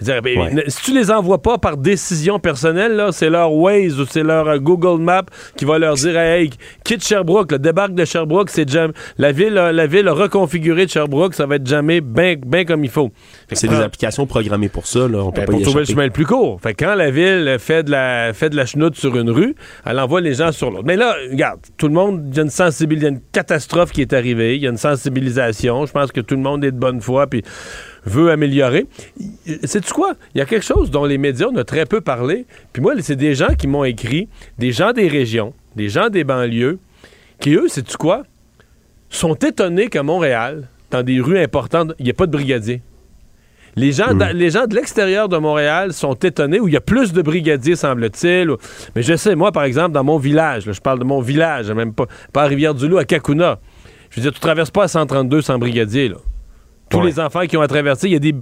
Dire, 0.00 0.22
ben, 0.22 0.38
Ouais. 0.38 0.64
Si 0.68 0.82
tu 0.82 0.94
les 0.94 1.10
envoies 1.10 1.42
pas 1.42 1.58
par 1.58 1.76
décision 1.76 2.38
personnelle, 2.38 3.02
c'est 3.12 3.30
leur 3.30 3.52
Waze 3.52 3.98
ou 3.98 4.06
c'est 4.08 4.22
leur 4.22 4.46
euh, 4.48 4.58
Google 4.58 5.00
Maps 5.02 5.24
qui 5.56 5.64
va 5.64 5.78
leur 5.78 5.94
dire 5.94 6.16
hey, 6.16 6.50
quitte 6.84 7.04
Sherbrooke, 7.04 7.50
le 7.52 7.58
débarque 7.58 7.94
de 7.94 8.04
Sherbrooke, 8.04 8.50
c'est 8.50 8.68
jam- 8.68 8.92
la 9.18 9.32
ville, 9.32 9.58
a- 9.58 9.72
la 9.72 9.86
ville 9.86 10.06
a 10.08 10.12
reconfiguré 10.12 10.86
de 10.86 10.90
Sherbrooke, 10.90 11.34
ça 11.34 11.46
va 11.46 11.56
être 11.56 11.66
jamais 11.66 12.00
bien 12.00 12.34
ben 12.46 12.64
comme 12.64 12.84
il 12.84 12.90
faut. 12.90 13.10
C'est 13.52 13.66
des 13.68 13.76
applications 13.76 14.26
programmées 14.26 14.68
pour 14.68 14.86
ça, 14.86 15.08
là. 15.08 15.18
On 15.18 15.32
peut 15.32 15.40
ben, 15.40 15.46
pas 15.46 15.52
pour 15.52 15.60
y 15.60 15.64
trouver 15.64 15.80
le 15.80 15.86
chemin 15.86 16.04
le 16.04 16.10
plus 16.10 16.26
court. 16.26 16.60
Fait 16.62 16.74
que 16.74 16.84
quand 16.84 16.94
la 16.94 17.10
ville 17.10 17.56
fait 17.58 17.82
de 17.82 17.90
la 17.90 18.32
fait 18.34 18.50
de 18.50 18.56
la 18.56 18.66
chenoute 18.66 18.94
sur 18.96 19.16
une 19.16 19.30
rue, 19.30 19.54
elle 19.84 19.98
envoie 19.98 20.20
les 20.20 20.34
gens 20.34 20.52
sur 20.52 20.70
l'autre. 20.70 20.84
Mais 20.86 20.96
là, 20.96 21.14
regarde, 21.30 21.60
tout 21.76 21.88
le 21.88 21.94
monde, 21.94 22.26
il 22.30 22.36
y 22.36 22.40
a 22.40 22.42
une 22.42 22.50
sensibilisation, 22.50 22.88
il 22.98 23.02
y 23.02 23.06
a 23.06 23.08
une 23.18 23.20
catastrophe 23.32 23.90
qui 23.92 24.00
est 24.02 24.12
arrivée, 24.12 24.56
il 24.56 24.62
y 24.62 24.66
a 24.66 24.70
une 24.70 24.76
sensibilisation. 24.76 25.86
Je 25.86 25.92
pense 25.92 26.12
que 26.12 26.20
tout 26.20 26.34
le 26.36 26.40
monde 26.42 26.64
est 26.64 26.70
de 26.72 26.78
bonne 26.78 27.00
foi 27.00 27.26
puis 27.26 27.42
veut 28.04 28.30
améliorer. 28.30 28.86
Sais-tu 29.64 29.92
quoi? 29.92 30.14
Il 30.34 30.38
y 30.38 30.40
a 30.40 30.44
quelque 30.46 30.64
chose 30.64 30.90
dont 30.90 31.04
les 31.04 31.18
médias, 31.18 31.48
on 31.52 31.56
a 31.56 31.64
très 31.64 31.86
peu 31.86 32.00
parlé. 32.00 32.46
Puis 32.72 32.82
moi, 32.82 32.94
c'est 33.00 33.16
des 33.16 33.34
gens 33.34 33.54
qui 33.58 33.66
m'ont 33.66 33.84
écrit, 33.84 34.28
des 34.58 34.72
gens 34.72 34.92
des 34.92 35.08
régions, 35.08 35.52
des 35.76 35.88
gens 35.88 36.08
des 36.08 36.24
banlieues, 36.24 36.78
qui 37.40 37.54
eux, 37.54 37.68
sais-tu 37.68 37.96
quoi? 37.96 38.24
Sont 39.10 39.34
étonnés 39.34 39.88
qu'à 39.88 40.02
Montréal, 40.02 40.68
dans 40.90 41.02
des 41.02 41.20
rues 41.20 41.38
importantes, 41.38 41.92
il 41.98 42.04
n'y 42.04 42.10
ait 42.10 42.14
pas 42.14 42.26
de 42.26 42.32
brigadiers. 42.32 42.82
Les 43.76 43.92
gens, 43.92 44.12
Hmm. 44.12 44.24
les 44.34 44.50
gens 44.50 44.66
de 44.66 44.74
l'extérieur 44.74 45.28
de 45.28 45.36
Montréal 45.36 45.92
sont 45.92 46.14
étonnés, 46.14 46.58
où 46.58 46.66
il 46.66 46.74
y 46.74 46.76
a 46.76 46.80
plus 46.80 47.12
de 47.12 47.22
brigadiers, 47.22 47.76
semble-t-il. 47.76 48.50
Mais 48.96 49.02
je 49.02 49.14
sais, 49.14 49.36
moi, 49.36 49.52
par 49.52 49.62
exemple, 49.64 49.92
dans 49.92 50.02
mon 50.02 50.18
village, 50.18 50.66
là, 50.66 50.72
je 50.72 50.80
parle 50.80 50.98
de 50.98 51.04
mon 51.04 51.20
village, 51.20 51.70
même 51.70 51.92
pas, 51.94 52.06
pas 52.32 52.42
à 52.42 52.46
Rivière-du-Loup, 52.46 52.98
à 52.98 53.04
Kakuna. 53.04 53.60
Je 54.10 54.16
veux 54.16 54.22
dire, 54.22 54.32
tu 54.32 54.40
traverses 54.40 54.70
pas 54.70 54.84
à 54.84 54.88
132 54.88 55.42
sans 55.42 55.58
brigadier, 55.58 56.08
là. 56.08 56.16
Tous 56.90 56.98
Ouais. 57.00 57.06
les 57.06 57.20
enfants 57.20 57.46
qui 57.46 57.56
ont 57.56 57.60
à 57.60 57.68
traverser, 57.68 58.08
il 58.08 58.12
y 58.12 58.16
a 58.16 58.18
des. 58.18 58.34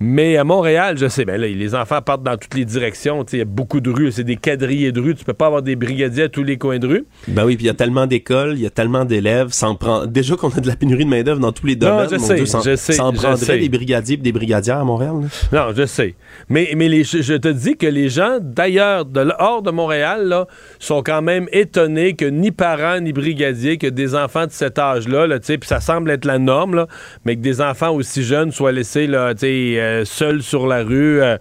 Mais 0.00 0.36
à 0.36 0.44
Montréal, 0.44 0.96
je 0.98 1.06
sais, 1.08 1.24
ben 1.24 1.40
là, 1.40 1.46
les 1.46 1.74
enfants 1.74 2.02
partent 2.02 2.22
dans 2.22 2.36
toutes 2.36 2.54
les 2.54 2.64
directions. 2.64 3.24
Il 3.32 3.38
y 3.38 3.42
a 3.42 3.44
beaucoup 3.44 3.80
de 3.80 3.90
rues, 3.90 4.10
c'est 4.12 4.24
des 4.24 4.36
quadrillés 4.36 4.92
de 4.92 5.00
rues. 5.00 5.14
Tu 5.14 5.24
peux 5.24 5.32
pas 5.32 5.46
avoir 5.46 5.62
des 5.62 5.76
brigadiers 5.76 6.24
à 6.24 6.28
tous 6.28 6.42
les 6.42 6.58
coins 6.58 6.78
de 6.78 6.86
rue. 6.86 7.04
Ben 7.28 7.44
oui, 7.44 7.56
puis 7.56 7.64
il 7.64 7.68
y 7.68 7.70
a 7.70 7.74
tellement 7.74 8.06
d'écoles, 8.06 8.54
il 8.56 8.62
y 8.62 8.66
a 8.66 8.70
tellement 8.70 9.04
d'élèves, 9.04 9.50
prend... 9.78 10.06
Déjà 10.06 10.36
qu'on 10.36 10.48
a 10.50 10.60
de 10.60 10.66
la 10.66 10.76
pénurie 10.76 11.04
de 11.04 11.10
main-d'œuvre 11.10 11.40
dans 11.40 11.52
tous 11.52 11.66
les 11.66 11.76
Non, 11.76 11.88
domaines, 11.88 12.08
je 12.10 12.16
mon 12.16 12.24
sais, 12.26 12.34
Dieu, 12.34 12.44
je 12.44 12.76
sais, 12.76 12.92
je 12.94 12.98
prendrait 12.98 13.36
sais. 13.36 13.58
des 13.58 13.68
brigadiers 13.68 14.14
et 14.14 14.18
des 14.18 14.32
brigadières 14.32 14.78
à 14.78 14.84
Montréal, 14.84 15.14
là? 15.52 15.66
Non, 15.66 15.72
je 15.76 15.86
sais. 15.86 16.14
Mais, 16.48 16.72
mais 16.76 16.88
les, 16.88 17.04
je, 17.04 17.22
je 17.22 17.34
te 17.34 17.48
dis 17.48 17.76
que 17.76 17.86
les 17.86 18.08
gens 18.08 18.38
d'ailleurs, 18.40 19.04
de 19.04 19.24
hors 19.38 19.62
de 19.62 19.70
Montréal, 19.70 20.26
là, 20.28 20.46
sont 20.78 21.02
quand 21.02 21.22
même 21.22 21.48
étonnés 21.52 22.14
que 22.14 22.24
ni 22.24 22.50
parents 22.50 23.00
ni 23.00 23.12
brigadiers, 23.12 23.78
que 23.78 23.86
des 23.86 24.14
enfants 24.14 24.46
de 24.46 24.52
cet 24.52 24.78
âge-là, 24.78 25.26
là, 25.26 25.38
tu 25.38 25.46
sais, 25.46 25.58
puis 25.58 25.68
ça 25.68 25.80
semble 25.80 26.10
être 26.10 26.24
la 26.24 26.38
norme, 26.38 26.74
là, 26.74 26.86
mais 27.24 27.36
que 27.36 27.40
des 27.40 27.60
enfants 27.60 27.83
aussi 27.92 28.22
jeunes 28.22 28.52
soient 28.52 28.72
laissés 28.72 29.06
là, 29.06 29.32
euh, 29.42 30.04
seuls 30.04 30.42
sur 30.42 30.66
la 30.66 30.82
rue. 30.82 31.22
euh, 31.22 31.36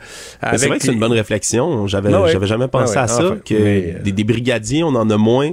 C'est 0.55 0.67
vrai 0.67 0.77
que 0.79 0.85
c'est 0.85 0.93
une 0.93 0.99
bonne 0.99 1.11
réflexion. 1.13 1.87
J'avais, 1.87 2.13
Ah 2.13 2.21
ouais. 2.23 2.47
jamais 2.47 2.67
pensé 2.67 2.93
Ah 2.97 2.99
ouais, 2.99 3.03
à 3.03 3.07
ça, 3.07 3.25
enfin, 3.25 3.37
que 3.43 3.53
mais, 3.53 3.81
des, 4.03 4.11
des 4.11 4.23
brigadiers, 4.23 4.83
on 4.83 4.89
en 4.95 5.09
a 5.09 5.17
moins 5.17 5.51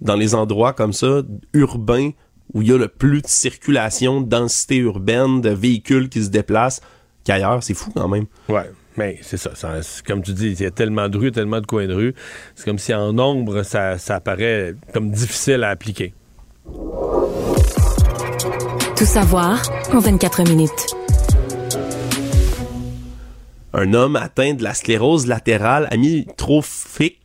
dans 0.00 0.16
les 0.16 0.34
endroits 0.34 0.72
comme 0.72 0.92
ça, 0.92 1.22
urbains, 1.52 2.10
où 2.54 2.62
il 2.62 2.68
y 2.68 2.72
a 2.72 2.78
le 2.78 2.88
plus 2.88 3.22
de 3.22 3.26
circulation, 3.28 4.20
de 4.20 4.28
densité 4.28 4.76
urbaine, 4.76 5.40
de 5.40 5.50
véhicules 5.50 6.08
qui 6.08 6.22
se 6.22 6.30
déplacent, 6.30 6.80
qu'ailleurs. 7.24 7.62
C'est 7.62 7.74
fou 7.74 7.92
quand 7.94 8.08
même. 8.08 8.24
Ouais, 8.48 8.70
mais 8.96 9.18
c'est 9.22 9.36
ça, 9.36 9.54
ça- 9.54 9.78
comme 10.06 10.22
tu 10.22 10.32
dis, 10.32 10.48
il 10.52 10.60
y 10.60 10.66
a 10.66 10.70
tellement 10.70 11.08
de 11.08 11.16
rues, 11.18 11.32
tellement 11.32 11.60
de 11.60 11.66
coins 11.66 11.86
de 11.86 11.94
rue. 11.94 12.14
C'est 12.54 12.64
comme 12.64 12.78
si 12.78 12.92
en 12.94 13.12
nombre, 13.12 13.62
ça, 13.62 13.98
ça 13.98 14.20
paraît 14.20 14.74
comme 14.92 15.10
difficile 15.10 15.62
à 15.64 15.68
appliquer. 15.70 16.14
Tout 19.00 19.06
savoir 19.06 19.62
en 19.94 19.98
24 19.98 20.42
minutes. 20.46 20.94
Un 23.72 23.94
homme 23.94 24.14
atteint 24.14 24.52
de 24.52 24.62
la 24.62 24.74
sclérose 24.74 25.26
latérale 25.26 25.88
amyotrophique. 25.90 27.19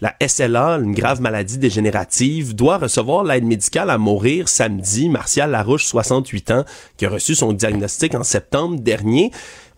La 0.00 0.14
SLA, 0.26 0.78
une 0.82 0.94
grave 0.94 1.20
maladie 1.20 1.58
dégénérative, 1.58 2.54
doit 2.54 2.78
recevoir 2.78 3.24
l'aide 3.24 3.44
médicale 3.44 3.90
à 3.90 3.98
mourir 3.98 4.48
samedi. 4.48 5.08
Martial 5.08 5.50
Larouche, 5.50 5.84
68 5.86 6.50
ans, 6.50 6.64
qui 6.96 7.06
a 7.06 7.10
reçu 7.10 7.34
son 7.34 7.52
diagnostic 7.52 8.14
en 8.14 8.22
septembre 8.22 8.80
dernier. 8.80 9.30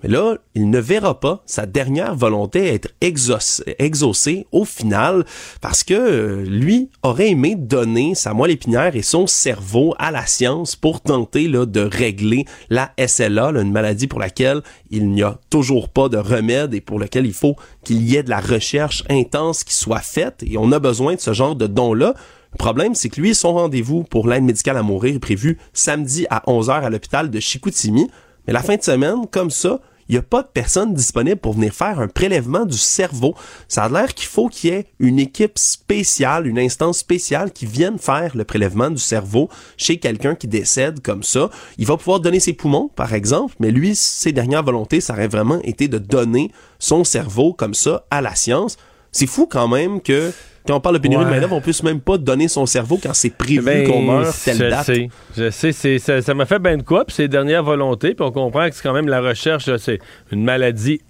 Mais 0.03 0.11
là, 0.11 0.37
il 0.55 0.69
ne 0.69 0.79
verra 0.79 1.19
pas 1.21 1.43
sa 1.47 1.65
dernière 1.65 2.15
volonté 2.15 2.67
être 2.67 2.91
exaucée, 3.01 4.47
au 4.53 4.65
final 4.65 5.25
parce 5.63 5.85
que 5.85 5.95
euh, 5.95 6.45
lui 6.45 6.91
aurait 7.03 7.31
aimé 7.31 7.55
donner 7.57 8.15
sa 8.15 8.35
moelle 8.35 8.51
épinière 8.51 8.95
et 8.95 9.03
son 9.03 9.27
cerveau 9.27 9.95
à 9.99 10.11
la 10.11 10.27
science 10.27 10.77
pour 10.77 11.01
tenter 11.01 11.49
de 11.49 11.81
régler 11.81 12.45
la 12.69 12.93
SLA, 13.05 13.53
une 13.55 13.73
maladie 13.73 14.07
pour 14.07 14.21
laquelle 14.21 14.61
il 14.91 15.09
n'y 15.11 15.23
a 15.23 15.39
toujours 15.49 15.89
pas 15.89 16.09
de 16.09 16.19
remède 16.19 16.75
et 16.75 16.81
pour 16.81 16.99
laquelle 16.99 17.27
il 17.27 17.33
faut 17.33 17.57
qu'il 17.87 18.03
y 18.03 18.17
ait 18.17 18.25
de 18.25 18.31
la 18.31 18.41
recherche 18.41 19.05
intense 19.09 19.63
qui 19.63 19.73
soit 19.73 20.01
faite 20.01 20.43
et 20.45 20.59
on 20.59 20.73
a 20.73 20.81
besoin 20.81 21.15
de 21.15 21.21
ce 21.21 21.33
genre 21.33 21.55
de 21.55 21.69
don-là. 21.69 22.15
Le 22.53 22.59
problème, 22.59 22.97
c'est 22.97 23.09
que 23.09 23.21
lui, 23.21 23.33
son 23.33 23.53
rendez-vous 23.53 24.03
pour 24.03 24.27
l'aide 24.27 24.43
médicale 24.43 24.77
à 24.77 24.83
mourir 24.83 25.15
est 25.15 25.21
prévu 25.21 25.59
samedi 25.73 26.27
à 26.29 26.43
11h 26.49 26.83
à 26.83 26.91
l'hôpital 26.91 27.31
de 27.31 27.39
Chicoutimi. 27.39 28.11
Mais 28.47 28.53
la 28.53 28.63
fin 28.63 28.75
de 28.75 28.83
semaine, 28.83 29.27
comme 29.31 29.51
ça, 29.51 29.79
il 30.09 30.13
n'y 30.13 30.19
a 30.19 30.23
pas 30.23 30.43
de 30.43 30.49
personne 30.53 30.95
disponible 30.95 31.41
pour 31.41 31.55
venir 31.55 31.75
faire 31.75 32.01
un 32.01 32.09
prélèvement 32.09 32.65
du 32.65 32.79
cerveau. 32.79 33.35
Ça 33.69 33.85
a 33.85 33.89
l'air 33.89 34.15
qu'il 34.15 34.29
faut 34.29 34.49
qu'il 34.49 34.71
y 34.71 34.73
ait 34.75 34.87
une 34.99 35.19
équipe 35.19 35.59
spéciale, 35.59 36.47
une 36.47 36.59
instance 36.59 36.99
spéciale 36.99 37.53
qui 37.53 37.67
vienne 37.67 37.99
faire 37.99 38.37
le 38.37 38.45
prélèvement 38.45 38.91
du 38.91 38.99
cerveau 38.99 39.49
chez 39.77 39.99
quelqu'un 39.99 40.35
qui 40.35 40.49
décède 40.49 41.01
comme 41.01 41.23
ça. 41.23 41.51
Il 41.79 41.87
va 41.87 41.97
pouvoir 41.97 42.21
donner 42.21 42.41
ses 42.41 42.53
poumons, 42.53 42.89
par 42.95 43.15
exemple, 43.15 43.55
mais 43.59 43.71
lui, 43.71 43.97
ses 43.97 44.33
dernières 44.33 44.63
volontés, 44.63 45.01
ça 45.01 45.13
aurait 45.15 45.29
vraiment 45.29 45.61
été 45.63 45.89
de 45.89 45.99
donner 45.99 46.53
son 46.79 47.05
cerveau 47.05 47.53
comme 47.53 47.75
ça 47.75 48.07
à 48.11 48.21
la 48.21 48.35
science. 48.35 48.77
C'est 49.13 49.27
fou 49.27 49.47
quand 49.47 49.69
même 49.69 50.01
que 50.01 50.33
quand 50.67 50.77
on 50.77 50.81
parle 50.81 50.97
de 50.97 51.01
pénurie 51.01 51.25
de 51.25 51.31
main-d'œuvre, 51.31 51.57
on 51.57 51.61
puisse 51.61 51.83
même 51.83 52.01
pas 52.01 52.19
donner 52.19 52.49
son 52.49 52.67
cerveau 52.67 52.99
quand 53.03 53.15
c'est 53.15 53.31
prévu 53.31 53.63
ben, 53.63 53.87
qu'on 53.87 54.03
meurt 54.03 54.37
telle 54.45 54.57
je 54.57 54.65
date. 54.65 54.85
Sais, 54.85 55.09
je 55.37 55.51
sais, 55.51 55.99
ça 55.99 56.35
m'a 56.35 56.47
fait 56.47 56.59
ben 56.59 56.79
de 56.79 56.83
quoi, 56.83 57.05
puis 57.05 57.15
ses 57.15 57.29
dernières 57.29 57.63
volontés, 57.63 58.15
puis 58.15 58.27
on 58.27 58.33
comprend 58.33 58.69
que 58.69 58.75
c'est 58.75 58.83
quand 58.83 58.95
même 58.95 59.09
la 59.09 59.21
recherche, 59.21 59.69
c'est 59.77 60.01
une 60.33 60.45
maladie 60.45 61.01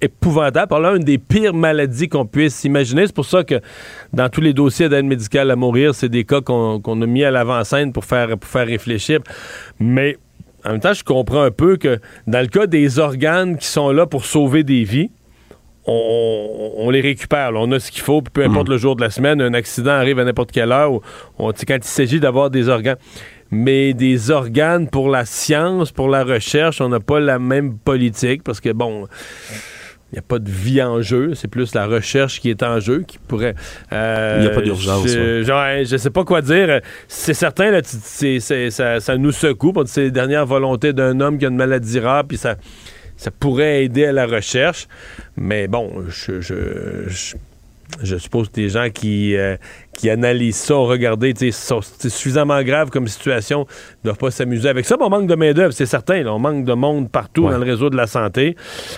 épouvantable, 0.00 0.68
par 0.68 0.80
là, 0.80 0.96
une 0.96 1.04
des 1.04 1.18
pires 1.18 1.54
maladies 1.54 2.08
qu'on 2.08 2.26
puisse 2.26 2.64
imaginer. 2.64 3.06
C'est 3.06 3.14
pour 3.14 3.24
ça 3.24 3.44
que 3.44 3.60
dans 4.12 4.28
tous 4.28 4.40
les 4.40 4.52
dossiers 4.52 4.88
d'aide 4.88 5.04
médicale 5.04 5.50
à 5.50 5.56
mourir, 5.56 5.94
c'est 5.94 6.08
des 6.08 6.24
cas 6.24 6.40
qu'on 6.40 7.02
a 7.02 7.06
mis 7.06 7.24
à 7.24 7.30
l'avant-scène 7.30 7.92
pour 7.92 8.04
faire, 8.04 8.36
pour 8.36 8.50
faire 8.50 8.66
réfléchir. 8.66 9.20
Mais 9.78 10.18
en 10.64 10.72
même 10.72 10.80
temps, 10.80 10.92
je 10.92 11.04
comprends 11.04 11.42
un 11.42 11.50
peu 11.50 11.76
que 11.76 12.00
dans 12.26 12.40
le 12.40 12.48
cas 12.48 12.66
des 12.66 12.98
organes 12.98 13.56
qui 13.56 13.66
sont 13.66 13.90
là 13.90 14.06
pour 14.06 14.24
sauver 14.24 14.64
des 14.64 14.84
vies, 14.84 15.10
on, 15.86 16.90
les 16.90 17.00
récupère. 17.00 17.50
On 17.54 17.70
a 17.72 17.80
ce 17.80 17.90
qu'il 17.90 18.02
faut, 18.02 18.22
peu 18.22 18.44
importe 18.44 18.68
mm. 18.68 18.72
le 18.72 18.78
jour 18.78 18.96
de 18.96 19.00
la 19.00 19.10
semaine, 19.10 19.40
un 19.40 19.54
accident 19.54 19.90
arrive 19.90 20.18
à 20.18 20.24
n'importe 20.24 20.52
quelle 20.52 20.72
heure. 20.72 21.00
quand 21.38 21.76
il 21.76 21.84
s'agit 21.84 22.20
d'avoir 22.20 22.50
des 22.50 22.68
organes. 22.68 22.98
Mais 23.50 23.92
des 23.92 24.30
organes 24.30 24.88
pour 24.88 25.10
la 25.10 25.26
science, 25.26 25.92
pour 25.92 26.08
la 26.08 26.24
recherche, 26.24 26.80
on 26.80 26.88
n'a 26.88 27.00
pas 27.00 27.20
la 27.20 27.38
même 27.38 27.76
politique 27.76 28.42
parce 28.42 28.60
que, 28.60 28.70
bon, 28.70 29.06
il 30.12 30.16
n'y 30.16 30.18
a 30.18 30.22
pas 30.22 30.38
de 30.38 30.50
vie 30.50 30.82
en 30.82 31.00
jeu, 31.00 31.34
c'est 31.34 31.48
plus 31.48 31.74
la 31.74 31.86
recherche 31.86 32.38
qui 32.38 32.50
est 32.50 32.62
en 32.62 32.80
jeu 32.80 33.02
qui 33.06 33.16
pourrait. 33.16 33.54
Euh, 33.94 34.36
il 34.38 34.42
n'y 34.42 34.46
a 34.46 34.54
pas 34.54 34.60
d'urgence. 34.60 35.06
Je, 35.06 35.90
ne 35.90 35.98
sais 35.98 36.10
pas 36.10 36.24
quoi 36.24 36.42
dire. 36.42 36.80
C'est 37.08 37.32
certain, 37.32 37.70
là, 37.70 37.80
ça, 37.82 39.16
nous 39.16 39.32
secoue. 39.32 39.72
C'est 39.86 40.02
les 40.02 40.10
dernières 40.10 40.44
volontés 40.44 40.92
d'un 40.92 41.18
homme 41.20 41.38
qui 41.38 41.46
a 41.46 41.48
une 41.48 41.56
maladie 41.56 41.98
rare, 41.98 42.24
puis 42.24 42.36
ça, 42.36 42.56
ça 43.22 43.30
pourrait 43.30 43.84
aider 43.84 44.04
à 44.04 44.12
la 44.12 44.26
recherche. 44.26 44.88
Mais 45.36 45.68
bon, 45.68 46.04
je, 46.08 46.40
je, 46.40 48.16
suppose 48.16 48.48
que 48.48 48.54
des 48.54 48.68
gens 48.68 48.90
qui, 48.92 49.36
euh, 49.36 49.56
qui 49.96 50.10
analysent 50.10 50.56
ça 50.56 50.74
ont 50.74 50.86
regardé, 50.86 51.32
c'est 51.36 51.52
suffisamment 52.08 52.60
grave 52.64 52.90
comme 52.90 53.06
situation, 53.06 53.60
ne 53.60 54.08
doivent 54.08 54.18
pas 54.18 54.32
s'amuser 54.32 54.68
avec 54.68 54.86
ça. 54.86 54.96
on 54.98 55.08
manque 55.08 55.28
de 55.28 55.36
main-d'œuvre, 55.36 55.72
c'est 55.72 55.86
certain. 55.86 56.26
on 56.26 56.40
manque 56.40 56.64
de 56.64 56.72
monde 56.72 57.12
partout 57.12 57.42
dans 57.42 57.58
le 57.58 57.64
réseau 57.64 57.90
de 57.90 57.96
la 57.96 58.08
santé. 58.08 58.56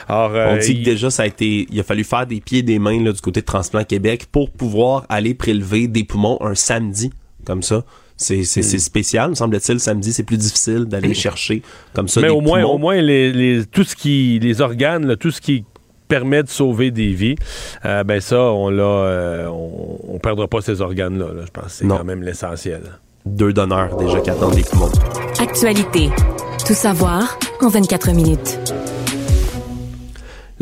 Alors, 0.08 0.30
on 0.30 0.56
dit 0.56 0.72
euh, 0.72 0.78
que 0.78 0.84
déjà, 0.84 1.10
ça 1.10 1.24
a 1.24 1.26
été. 1.26 1.66
Il 1.70 1.78
a 1.78 1.82
fallu 1.82 2.02
faire 2.02 2.26
des 2.26 2.40
pieds 2.40 2.60
et 2.60 2.62
des 2.62 2.78
mains 2.78 3.02
là, 3.04 3.12
du 3.12 3.20
côté 3.20 3.42
de 3.42 3.46
Transplant 3.46 3.84
Québec 3.84 4.24
pour 4.32 4.50
pouvoir 4.50 5.04
aller 5.10 5.34
prélever 5.34 5.86
des 5.86 6.04
poumons 6.04 6.38
un 6.40 6.54
samedi 6.54 7.12
comme 7.44 7.62
ça. 7.62 7.84
C'est 8.16 8.40
mm. 8.40 8.78
spécial, 8.78 9.36
semble-t-il. 9.36 9.80
Samedi, 9.80 10.12
c'est 10.12 10.22
plus 10.22 10.36
difficile 10.36 10.84
d'aller 10.84 11.08
mm. 11.08 11.14
chercher 11.14 11.62
comme 11.92 12.08
ça. 12.08 12.20
Mais 12.20 12.28
au 12.28 12.40
moins, 12.40 12.62
au 12.64 12.78
moins 12.78 13.00
les, 13.00 13.64
tout 13.70 13.84
ce 13.84 13.96
qui, 13.96 14.38
les 14.40 14.60
organes, 14.60 15.16
tout 15.16 15.30
ce 15.30 15.40
qui 15.40 15.64
permet 16.08 16.42
de 16.42 16.48
sauver 16.48 16.90
des 16.90 17.12
vies, 17.12 17.36
euh, 17.84 18.04
ben 18.04 18.20
ça, 18.20 18.40
on 18.40 18.70
l'a, 18.70 18.82
euh, 18.82 19.48
on, 19.48 20.18
perdra 20.18 20.46
pas 20.46 20.60
ces 20.60 20.80
organes-là. 20.80 21.26
je 21.44 21.50
pense 21.50 21.64
que 21.64 21.70
c'est 21.70 21.86
quand 21.86 22.04
même 22.04 22.22
l'essentiel. 22.22 22.82
Deux 23.26 23.52
donneurs 23.52 23.96
déjà 23.96 24.20
qui 24.20 24.30
attendent 24.30 24.54
des 24.54 24.62
poumons. 24.62 24.92
Actualité. 25.40 26.10
Tout 26.66 26.74
savoir 26.74 27.38
en 27.60 27.68
24 27.68 28.12
minutes. 28.12 28.58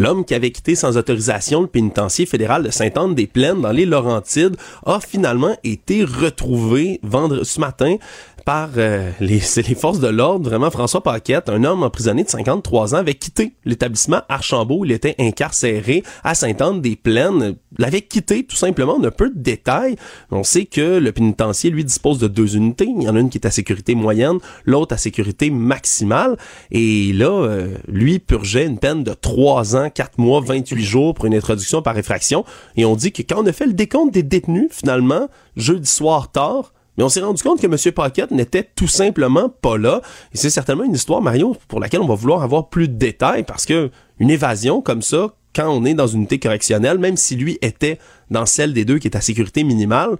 L'homme 0.03 0.25
qui 0.25 0.35
avait 0.35 0.51
quitté 0.51 0.75
sans 0.75 0.97
autorisation 0.97 1.61
le 1.61 1.69
pénitencier 1.69 2.27
fédéral 2.27 2.65
de 2.65 2.71
Sainte-Anne-des-Plaines 2.71 3.61
dans 3.61 3.71
les 3.71 3.87
Laurentides 3.87 4.57
a 4.85 4.99
finalement 4.99 5.57
été 5.63 6.03
retrouvé 6.03 6.99
vendredi 7.05 7.49
ce 7.49 7.61
matin 7.61 7.99
par 8.45 8.71
euh, 8.77 9.11
les, 9.21 9.41
les, 9.57 9.75
forces 9.75 10.01
de 10.01 10.09
l'ordre, 10.09 10.49
vraiment 10.49 10.71
François 10.71 11.03
Paquette, 11.03 11.49
un 11.49 11.65
homme 11.65 11.83
emprisonné 11.83 12.25
de 12.25 12.29
53 12.29 12.95
ans, 12.95 12.99
avait 12.99 13.15
quitté 13.15 13.55
l'établissement 13.65 14.23
Archambault 14.29 14.79
où 14.79 14.85
il 14.85 14.93
était 14.93 15.15
incarcéré 15.19 16.03
à 16.25 16.35
Sainte-Anne-des-Plaines. 16.35 17.57
L'avait 17.79 18.03
quitté 18.03 18.45
tout 18.45 18.57
simplement, 18.57 18.97
on 18.99 19.05
a 19.05 19.11
peu 19.11 19.31
de 19.31 19.39
détails. 19.39 19.97
On 20.31 20.43
sait 20.43 20.67
que 20.67 20.99
le 20.99 21.13
pénitencier, 21.13 21.71
lui, 21.71 21.85
dispose 21.85 22.19
de 22.19 22.29
deux 22.29 22.57
unités. 22.57 22.87
Il 22.87 23.03
y 23.03 23.09
en 23.09 23.17
a 23.17 23.21
une 23.21 23.31
qui 23.31 23.39
est 23.39 23.47
à 23.47 23.51
sécurité 23.51 23.95
moyenne, 23.95 24.39
l'autre 24.65 24.95
à 24.95 24.99
sécurité 24.99 25.51
maximale. 25.51 26.37
Et 26.71 27.13
là, 27.13 27.31
euh, 27.31 27.75
lui 27.89 28.19
purgeait 28.19 28.67
une 28.67 28.79
peine 28.79 29.05
de 29.05 29.15
3 29.15 29.77
ans, 29.77 29.91
4 29.93 30.19
mois, 30.19 30.41
28 30.41 30.83
jours 30.83 31.15
pour 31.15 31.27
une 31.27 31.35
introduction 31.35 31.83
par 31.83 31.97
effraction. 31.99 32.45
Et 32.77 32.85
on 32.85 32.97
dit 32.97 33.13
que 33.13 33.23
quand 33.23 33.43
on 33.43 33.47
a 33.47 33.53
fait 33.53 33.67
le 33.67 33.73
décompte 33.73 34.13
des 34.13 34.23
détenus, 34.23 34.69
finalement, 34.71 35.29
jeudi 35.57 35.89
soir 35.89 36.31
tard, 36.31 36.73
mais 36.97 37.05
on 37.05 37.09
s'est 37.09 37.21
rendu 37.21 37.43
compte 37.43 37.61
que 37.61 37.67
M. 37.67 37.93
Paquette 37.95 38.31
n'était 38.33 38.69
tout 38.75 38.89
simplement 38.89 39.49
pas 39.49 39.79
là. 39.79 40.03
Et 40.35 40.37
c'est 40.37 40.51
certainement 40.51 40.85
une 40.85 40.95
histoire, 40.95 41.23
Mario, 41.23 41.57
pour 41.69 41.81
laquelle 41.81 42.01
on 42.01 42.07
va 42.07 42.15
vouloir 42.15 42.43
avoir 42.43 42.69
plus 42.69 42.89
de 42.89 42.95
détails 42.95 43.45
parce 43.45 43.65
que 43.65 43.91
une 44.19 44.31
évasion 44.31 44.83
comme 44.83 45.03
ça, 45.03 45.35
quand 45.55 45.69
on 45.69 45.85
est 45.85 45.95
dans 45.95 46.07
une 46.07 46.21
unité 46.21 46.39
correctionnelle, 46.39 46.99
même 46.99 47.17
si 47.17 47.37
lui 47.37 47.59
était 47.63 47.99
dans 48.31 48.47
celle 48.47 48.73
des 48.73 48.85
deux 48.85 48.99
qui 48.99 49.09
est 49.09 49.17
à 49.17 49.21
sécurité 49.21 49.65
minimale, 49.65 50.17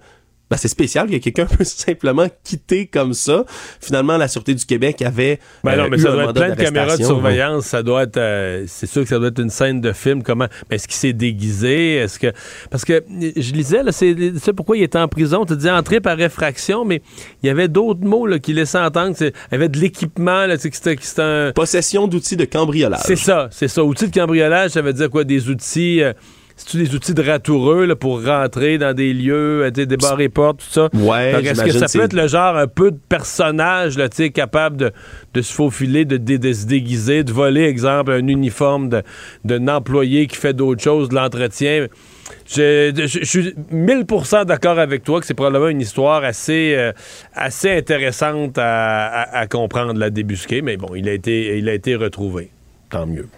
ben, 0.53 0.59
c'est 0.59 0.69
spécial 0.69 1.09
que 1.09 1.17
quelqu'un 1.17 1.47
peut 1.59 1.65
simplement 1.65 2.27
quitter 2.45 2.85
comme 2.85 3.15
ça. 3.15 3.47
Finalement, 3.81 4.19
la 4.19 4.29
Sûreté 4.29 4.55
du 4.55 4.67
Québec 4.67 5.01
avait. 5.01 5.41
Ben 5.65 5.77
non, 5.77 5.85
euh, 5.85 5.89
mais 5.91 5.97
ça 5.97 6.13
doit 6.13 6.25
être 6.25 6.35
plein 6.35 6.51
de 6.51 6.63
caméras 6.63 6.99
de 6.99 7.05
surveillance. 7.05 7.65
Ça 7.65 7.83
doit 7.83 8.03
être. 8.03 8.19
Euh, 8.19 8.65
c'est 8.67 8.87
sûr 8.87 9.01
que 9.01 9.09
ça 9.09 9.19
doit 9.19 9.29
être 9.29 9.41
une 9.41 9.49
scène 9.49 9.81
de 9.81 9.93
film. 9.95 10.23
Comment. 10.23 10.49
est-ce 10.71 10.87
qu'il 10.87 10.97
s'est 10.97 11.15
déguisé? 11.15 11.95
Est-ce 11.95 12.19
que. 12.19 12.35
Parce 12.71 12.85
que 12.85 13.03
je 13.09 13.53
lisais, 13.55 13.83
là, 13.83 13.93
c'est, 13.93 14.53
pourquoi 14.55 14.77
il 14.77 14.83
était 14.83 14.99
en 14.99 15.09
prison? 15.09 15.47
Tu 15.47 15.57
dis 15.57 15.71
entrer 15.71 16.03
par 16.03 16.19
réfraction, 16.19 16.85
mais 16.85 17.01
il 17.43 17.47
y 17.47 17.51
avait 17.51 17.69
d'autres 17.69 18.05
mots 18.05 18.27
là, 18.27 18.39
qui 18.39 18.53
laissaient 18.53 18.77
entendre. 18.77 19.17
Il 19.21 19.33
y 19.53 19.55
avait 19.55 19.71
de 19.71 19.79
l'équipement, 19.79 20.45
là, 20.45 20.59
c'était, 20.59 20.99
c'était 21.01 21.23
un. 21.23 21.53
Possession 21.53 22.09
d'outils 22.09 22.37
de 22.37 22.45
cambriolage. 22.45 23.01
C'est 23.07 23.17
ça, 23.17 23.49
c'est 23.53 23.69
ça. 23.69 23.83
Outils 23.83 24.09
de 24.09 24.15
cambriolage, 24.15 24.73
ça 24.73 24.83
veut 24.83 24.93
dire 24.93 25.09
quoi? 25.09 25.25
Des 25.25 25.49
outils. 25.49 26.03
Euh, 26.03 26.13
c'est-tu 26.63 26.85
des 26.85 26.95
outils 26.95 27.15
de 27.15 27.23
ratoureux 27.23 27.87
là, 27.87 27.97
pour 27.97 28.25
rentrer 28.25 28.79
dans 28.79 28.95
des 28.95 29.13
lieux, 29.13 29.71
des 29.73 29.87
débarrer 29.87 30.29
portes, 30.29 30.59
tout 30.59 30.71
ça? 30.71 30.89
Ouais, 30.95 31.45
Est-ce 31.45 31.65
que 31.65 31.73
ça 31.73 31.87
peut 31.87 32.05
être 32.05 32.13
le 32.13 32.29
genre 32.29 32.57
un 32.57 32.69
peu 32.69 32.93
de 32.93 32.99
personnage 33.09 33.99
là, 33.99 34.09
capable 34.33 34.77
de, 34.77 34.93
de, 35.35 35.43
se 35.43 35.53
faufiler, 35.53 36.05
de, 36.05 36.17
de, 36.17 36.53
se 36.53 36.67
déguiser, 36.67 37.25
de 37.25 37.33
voler, 37.33 37.65
exemple, 37.65 38.13
un 38.13 38.27
uniforme 38.27 38.91
d'un 39.45 39.69
employé 39.69 40.27
qui 40.27 40.37
fait 40.37 40.55
d'autres 40.55 40.83
choses, 40.83 41.09
de 41.09 41.17
l'entretien? 41.17 41.87
Je, 42.47 42.93
je, 42.95 43.25
suis 43.25 43.55
1000% 43.73 44.45
d'accord 44.45 44.79
avec 44.79 45.03
toi 45.03 45.21
que 45.21 45.27
c'est 45.27 45.35
probablement 45.35 45.69
une 45.69 45.81
histoire 45.81 46.25
assez, 46.25 46.75
euh, 46.77 46.93
assez 47.35 47.71
intéressante 47.71 48.57
à, 48.59 49.07
à, 49.07 49.39
à, 49.41 49.47
comprendre, 49.47 49.99
la 49.99 50.11
débusquer, 50.11 50.63
mais 50.63 50.77
bon, 50.77 50.95
il 50.95 51.09
a 51.09 51.13
été, 51.13 51.59
il 51.59 51.69
a 51.69 51.75
été 51.75 51.97
retrouvé. 51.97 52.51
Tant 52.91 53.07
mieux. 53.07 53.29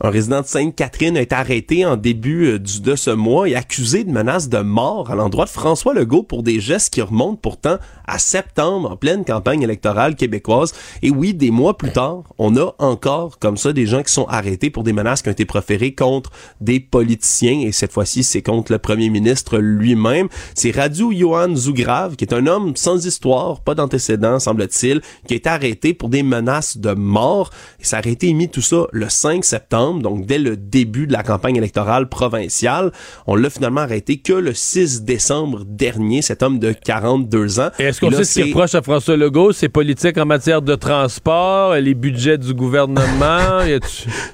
Un 0.00 0.10
résident 0.10 0.42
de 0.42 0.46
Sainte-Catherine 0.46 1.16
a 1.16 1.22
été 1.22 1.34
arrêté 1.34 1.84
en 1.84 1.96
début 1.96 2.46
euh, 2.46 2.58
de 2.60 2.94
ce 2.94 3.10
mois 3.10 3.48
et 3.48 3.56
accusé 3.56 4.04
de 4.04 4.12
menace 4.12 4.48
de 4.48 4.58
mort 4.58 5.10
à 5.10 5.16
l'endroit 5.16 5.44
de 5.44 5.50
François 5.50 5.92
Legault 5.92 6.22
pour 6.22 6.44
des 6.44 6.60
gestes 6.60 6.94
qui 6.94 7.02
remontent 7.02 7.40
pourtant 7.42 7.78
à 8.06 8.20
septembre 8.20 8.92
en 8.92 8.96
pleine 8.96 9.24
campagne 9.24 9.62
électorale 9.62 10.14
québécoise. 10.14 10.72
Et 11.02 11.10
oui, 11.10 11.34
des 11.34 11.50
mois 11.50 11.76
plus 11.76 11.90
tard, 11.90 12.22
on 12.38 12.56
a 12.56 12.76
encore 12.78 13.40
comme 13.40 13.56
ça 13.56 13.72
des 13.72 13.86
gens 13.86 14.04
qui 14.04 14.12
sont 14.12 14.26
arrêtés 14.26 14.70
pour 14.70 14.84
des 14.84 14.92
menaces 14.92 15.20
qui 15.22 15.30
ont 15.30 15.32
été 15.32 15.44
proférées 15.44 15.96
contre 15.96 16.30
des 16.60 16.78
politiciens 16.78 17.60
et 17.66 17.72
cette 17.72 17.92
fois-ci 17.92 18.22
c'est 18.22 18.42
contre 18.42 18.70
le 18.70 18.78
premier 18.78 19.10
ministre 19.10 19.58
lui-même. 19.58 20.28
C'est 20.54 20.70
Radu 20.70 21.12
Johan 21.16 21.56
Zougrave 21.56 22.14
qui 22.14 22.24
est 22.24 22.34
un 22.34 22.46
homme 22.46 22.76
sans 22.76 23.04
histoire, 23.04 23.62
pas 23.62 23.74
d'antécédents 23.74 24.38
semble-t-il, 24.38 25.00
qui 25.26 25.34
a 25.34 25.36
été 25.36 25.48
arrêté 25.48 25.92
pour 25.92 26.08
des 26.08 26.22
menaces 26.22 26.76
de 26.76 26.92
mort 26.92 27.50
et 27.80 27.84
ça 27.84 27.98
a 27.98 28.06
été 28.06 28.28
émis 28.28 28.48
tout 28.48 28.62
ça 28.62 28.86
le 28.92 29.08
5 29.08 29.44
septembre 29.44 29.87
donc 29.94 30.26
dès 30.26 30.38
le 30.38 30.56
début 30.56 31.06
de 31.06 31.12
la 31.12 31.22
campagne 31.22 31.56
électorale 31.56 32.08
provinciale. 32.08 32.92
On 33.26 33.34
l'a 33.34 33.50
finalement 33.50 33.80
arrêté 33.80 34.18
que 34.18 34.32
le 34.32 34.54
6 34.54 35.02
décembre 35.02 35.64
dernier, 35.64 36.22
cet 36.22 36.42
homme 36.42 36.58
de 36.58 36.72
42 36.72 37.60
ans. 37.60 37.70
Est-ce 37.78 38.00
qu'on 38.00 38.10
sait 38.10 38.24
ce 38.24 38.40
qui 38.40 38.48
reproche 38.48 38.74
à 38.74 38.82
François 38.82 39.16
Legault, 39.16 39.52
ses 39.52 39.68
politiques 39.68 40.18
en 40.18 40.26
matière 40.26 40.62
de 40.62 40.74
transport, 40.74 41.74
les 41.74 41.94
budgets 41.94 42.38
du 42.38 42.54
gouvernement? 42.54 43.60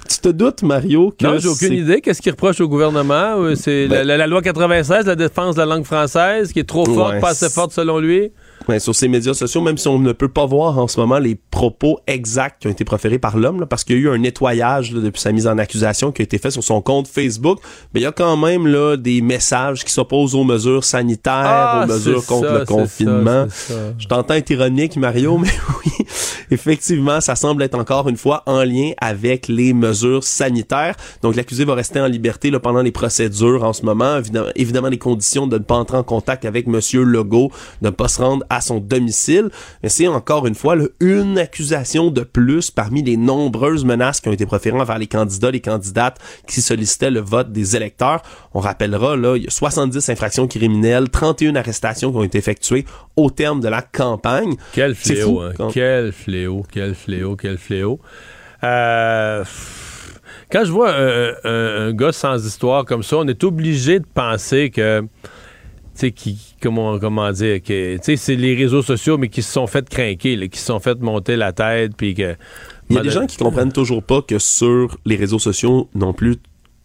tu... 0.09 0.19
te 0.21 0.29
doutes, 0.29 0.63
Mario? 0.63 1.15
Que 1.19 1.27
non, 1.27 1.39
j'ai 1.39 1.49
aucune 1.49 1.75
idée. 1.75 2.01
Qu'est-ce 2.01 2.23
qu'il 2.23 2.33
reproche 2.33 2.61
au 2.61 2.69
gouvernement? 2.69 3.55
C'est 3.55 3.89
ben 3.89 4.07
la, 4.07 4.27
loi 4.27 4.43
96, 4.43 5.07
la 5.07 5.17
défense 5.17 5.55
de 5.55 5.61
la 5.61 5.67
langue 5.67 5.85
française, 5.85 6.53
qui 6.53 6.61
est 6.61 6.69
trop 6.69 6.85
forte, 6.85 7.21
pas 7.21 7.31
assez 7.31 7.49
forte 7.49 7.73
selon 7.73 7.99
lui? 7.99 8.33
Ouais, 8.69 8.79
sur 8.79 8.95
ces 8.95 9.09
médias 9.09 9.35
sociaux, 9.35 9.61
même 9.61 9.77
si 9.77 9.89
on 9.89 9.99
ne 9.99 10.13
peut 10.13 10.29
pas 10.29 10.47
voir 10.47 10.79
en 10.79 10.89
ce 10.89 10.99
moment 10.99 11.19
les 11.19 11.35
propos 11.35 11.99
exacts 12.07 12.63
qui 12.63 12.67
ont 12.67 12.71
été 12.71 12.85
proférés 12.85 13.19
par 13.19 13.37
l'homme, 13.37 13.67
parce 13.69 13.85
qu'il 13.85 13.97
y 13.97 13.99
a 13.99 14.03
eu 14.03 14.09
un 14.09 14.19
nettoyage 14.19 14.93
depuis 14.93 15.21
sa 15.21 15.33
mise 15.33 15.47
en 15.47 15.59
accusation 15.59 16.13
qui 16.13 16.23
a 16.23 16.25
été 16.25 16.39
fait 16.39 16.51
sur 16.51 16.65
son 16.65 16.81
compte 16.81 17.07
Facebook, 17.07 17.59
mais 17.93 18.01
il 18.01 18.03
y 18.05 18.07
a 18.07 18.13
quand 18.13 18.37
même 18.37 18.67
là 18.67 18.97
des 18.97 19.21
messages 19.21 19.85
qui 19.85 19.93
s'opposent 19.93 20.35
aux 20.35 20.45
mesures 20.45 20.85
sanitaires, 20.85 21.35
ah, 21.35 21.85
aux 21.85 21.93
mesures 21.93 22.25
contre 22.25 22.53
le 22.53 22.65
confinement. 22.65 23.47
Je 23.99 24.07
t'entends 24.07 24.35
être 24.35 24.51
ironique, 24.51 24.97
Mario, 24.97 25.37
mais 25.45 25.49
oui, 25.85 26.07
effectivement, 26.51 27.21
ça 27.21 27.37
semble 27.37 27.63
être 27.63 27.79
encore 27.79 28.09
une 28.09 28.17
fois 28.17 28.43
en 28.47 28.65
lien 28.65 28.93
avec 28.99 29.49
les 29.49 29.75
mesures 29.75 30.25
sanitaires. 30.25 30.97
Donc 31.23 31.37
l'accusé 31.37 31.65
va 31.65 31.75
rester 31.75 32.01
en 32.01 32.07
liberté 32.07 32.51
là, 32.51 32.61
pendant 32.61 32.83
les 32.83 32.93
procédures 32.93 33.63
en 33.63 33.73
ce 33.73 33.85
moment. 33.85 34.17
Évidemment, 34.17 34.49
évidemment, 34.57 34.89
les 34.89 34.99
conditions 34.99 35.47
de 35.47 35.59
ne 35.59 35.63
pas 35.63 35.77
entrer 35.77 35.99
en 35.99 36.03
contact 36.03 36.45
avec 36.45 36.67
Monsieur 36.67 37.03
Legault, 37.03 37.51
de 37.83 37.89
ne 37.89 37.91
pas 37.91 38.09
se 38.09 38.23
rendre 38.23 38.45
à 38.49 38.54
son 38.61 38.79
domicile. 38.79 39.51
Mais 39.83 39.89
c'est 39.89 40.09
encore 40.09 40.47
une 40.47 40.55
fois 40.55 40.77
une 41.01 41.39
accusation 41.39 42.11
de 42.11 42.23
plus 42.23 42.71
parmi 42.71 43.03
les 43.03 43.17
nombreuses 43.17 43.85
menaces 43.85 44.21
qui 44.21 44.29
ont 44.29 44.33
été 44.33 44.47
proférées 44.47 44.81
envers 44.81 44.99
les 44.99 45.07
candidats, 45.07 45.51
les 45.51 45.61
candidates 45.61 46.19
qui 46.47 46.61
sollicitaient 46.61 47.11
le 47.11 47.21
vote 47.21 47.53
des 47.53 47.77
électeurs. 47.77 48.23
On 48.53 48.61
rappellera, 48.61 49.17
là, 49.17 49.37
il 49.37 49.45
y 49.45 49.47
a 49.47 49.51
70 49.51 50.09
infractions 50.09 50.47
criminelles, 50.47 51.09
31 51.09 51.57
arrestations 51.57 52.11
qui 52.11 52.19
ont 52.19 52.25
été 52.25 52.39
effectuées 52.39 52.85
au 53.17 53.31
terme 53.31 53.61
de 53.61 53.69
la 53.69 53.83
campagne. 53.83 54.57
Quel 54.73 54.95
fléau, 54.95 55.41
hein? 55.41 55.69
quel 55.73 56.13
fléau, 56.13 56.65
quel 56.71 56.95
fléau, 56.95 57.37
quel 57.37 57.59
fléau. 57.59 58.01
Euh, 58.63 59.45
quand 60.51 60.65
je 60.65 60.71
vois 60.71 60.95
un, 60.95 61.93
gars 61.93 62.13
sans 62.13 62.47
histoire 62.47 62.85
comme 62.85 63.03
ça, 63.03 63.17
on 63.19 63.29
est 63.29 63.45
obligé 63.45 63.99
de 63.99 64.07
penser 64.07 64.71
que 64.71 65.05
sais, 65.95 66.13
qui, 66.13 66.57
comment, 66.63 66.99
comment 66.99 67.31
dire, 67.33 67.63
que, 67.63 67.97
c'est 68.03 68.37
les 68.37 68.55
réseaux 68.55 68.83
sociaux, 68.83 69.19
mais 69.19 69.29
qui 69.29 69.43
se 69.43 69.53
sont 69.53 69.67
fait 69.67 69.89
craquer, 69.89 70.49
qui 70.49 70.59
se 70.59 70.67
sont 70.67 70.81
fait 70.81 71.01
monter 71.01 71.37
la 71.37 71.53
tête, 71.53 71.93
puis 71.97 72.15
que... 72.15 72.37
Il 72.91 72.97
y 72.97 72.99
a 72.99 73.03
des 73.03 73.11
gens 73.11 73.27
qui 73.27 73.39
comprennent 73.39 73.73
toujours 73.73 74.03
pas 74.03 74.21
que 74.21 74.39
sur 74.39 74.99
les 75.07 75.17
réseaux 75.17 75.39
sociaux 75.39 75.89
non 75.95 76.13
plus, 76.13 76.37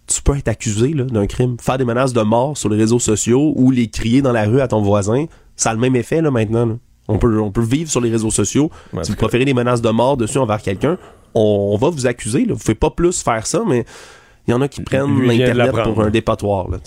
tu 0.07 0.21
peux 0.21 0.37
être 0.37 0.47
accusé 0.47 0.93
d'un 0.93 1.27
crime. 1.27 1.57
Faire 1.59 1.77
des 1.77 1.85
menaces 1.85 2.13
de 2.13 2.21
mort 2.21 2.57
sur 2.57 2.69
les 2.69 2.77
réseaux 2.77 2.99
sociaux 2.99 3.53
ou 3.55 3.71
les 3.71 3.89
crier 3.89 4.21
dans 4.21 4.31
la 4.31 4.45
rue 4.45 4.61
à 4.61 4.67
ton 4.67 4.81
voisin, 4.81 5.25
ça 5.55 5.71
a 5.71 5.73
le 5.73 5.79
même 5.79 5.95
effet 5.95 6.21
là, 6.21 6.31
maintenant. 6.31 6.79
On, 7.07 7.17
peut, 7.17 7.39
on 7.39 7.51
peut 7.51 7.63
vivre 7.63 7.89
sur 7.89 8.01
les 8.01 8.09
réseaux 8.09 8.31
sociaux. 8.31 8.69
si 9.01 9.11
vous 9.11 9.17
préférez 9.17 9.43
des 9.43 9.53
menaces 9.53 9.81
de 9.81 9.89
mort 9.89 10.15
dessus 10.15 10.37
envers 10.37 10.61
quelqu'un, 10.61 10.97
on, 11.33 11.77
va 11.77 11.89
vous 11.89 12.07
accuser. 12.07 12.41
Là. 12.41 12.53
Vous 12.53 12.53
ne 12.53 12.59
pouvez 12.59 12.75
pas 12.75 12.91
plus 12.91 13.21
faire 13.21 13.45
ça, 13.45 13.63
mais 13.67 13.85
il 14.47 14.51
y 14.51 14.53
en 14.53 14.61
a 14.61 14.67
qui 14.67 14.81
prennent 14.81 15.21
l'Internet 15.21 15.71
pour 15.83 16.01
un 16.01 16.09
dépotoir. 16.09 16.69
Là, 16.69 16.77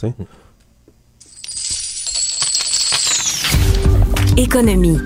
Économie. 4.39 4.97